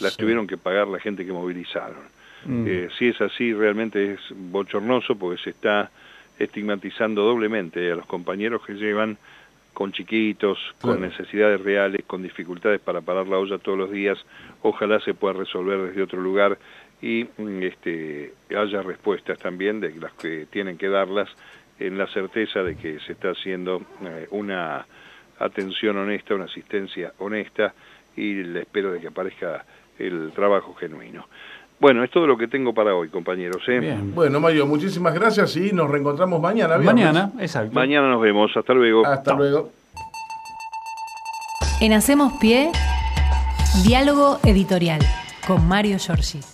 las 0.01 0.17
tuvieron 0.17 0.47
que 0.47 0.57
pagar 0.57 0.89
la 0.89 0.99
gente 0.99 1.25
que 1.25 1.33
movilizaron. 1.33 2.05
Mm. 2.45 2.65
Eh, 2.67 2.89
si 2.99 3.09
es 3.09 3.21
así, 3.21 3.53
realmente 3.53 4.15
es 4.15 4.21
bochornoso 4.31 5.17
porque 5.17 5.43
se 5.43 5.51
está 5.51 5.91
estigmatizando 6.39 7.23
doblemente 7.23 7.93
a 7.93 7.97
los 7.97 8.07
compañeros 8.07 8.63
que 8.67 8.75
llevan 8.75 9.19
con 9.73 9.93
chiquitos, 9.93 10.59
con 10.81 11.01
necesidades 11.01 11.61
reales, 11.61 12.05
con 12.07 12.23
dificultades 12.23 12.81
para 12.81 13.01
parar 13.01 13.27
la 13.27 13.39
olla 13.39 13.59
todos 13.59 13.79
los 13.79 13.91
días, 13.91 14.19
ojalá 14.61 15.01
se 15.01 15.15
pueda 15.15 15.35
resolver 15.35 15.81
desde 15.81 16.03
otro 16.03 16.21
lugar 16.21 16.59
y 17.01 17.27
mm, 17.39 17.63
este, 17.63 18.35
haya 18.55 18.83
respuestas 18.83 19.39
también 19.39 19.81
de 19.81 19.95
las 19.95 20.13
que 20.13 20.47
tienen 20.51 20.77
que 20.77 20.89
darlas 20.89 21.29
en 21.79 21.97
la 21.97 22.07
certeza 22.09 22.63
de 22.63 22.77
que 22.77 23.01
se 23.01 23.13
está 23.13 23.31
haciendo 23.31 23.83
eh, 24.05 24.29
una 24.31 24.87
atención 25.39 25.97
honesta, 25.97 26.35
una 26.35 26.45
asistencia 26.45 27.15
honesta 27.19 27.75
y 28.17 28.35
le 28.43 28.61
espero 28.61 28.93
de 28.93 29.01
que 29.01 29.09
aparezca 29.09 29.65
el 29.99 30.33
trabajo 30.35 30.75
genuino. 30.75 31.27
Bueno, 31.81 32.05
es 32.05 32.11
todo 32.11 32.29
lo 32.29 32.37
que 32.39 32.47
tengo 32.47 32.73
para 32.73 32.95
hoy, 32.95 33.09
compañeros. 33.09 33.61
¿eh? 33.67 33.99
Bueno, 34.15 34.39
Mario, 34.39 34.67
muchísimas 34.67 35.15
gracias 35.15 35.57
y 35.57 35.73
nos 35.73 35.91
reencontramos 35.91 36.41
mañana. 36.41 36.79
Mañana, 36.79 37.33
exacto. 37.41 37.73
Mañana 37.75 38.09
nos 38.09 38.23
vemos. 38.23 38.57
Hasta 38.57 38.73
luego. 38.73 39.05
Hasta 39.05 39.35
luego. 39.35 39.71
En 41.81 41.93
Hacemos 41.93 42.35
Pie, 42.35 42.71
diálogo 43.85 44.39
editorial 44.45 45.01
con 45.45 45.67
Mario 45.67 45.99
Giorgi. 45.99 46.52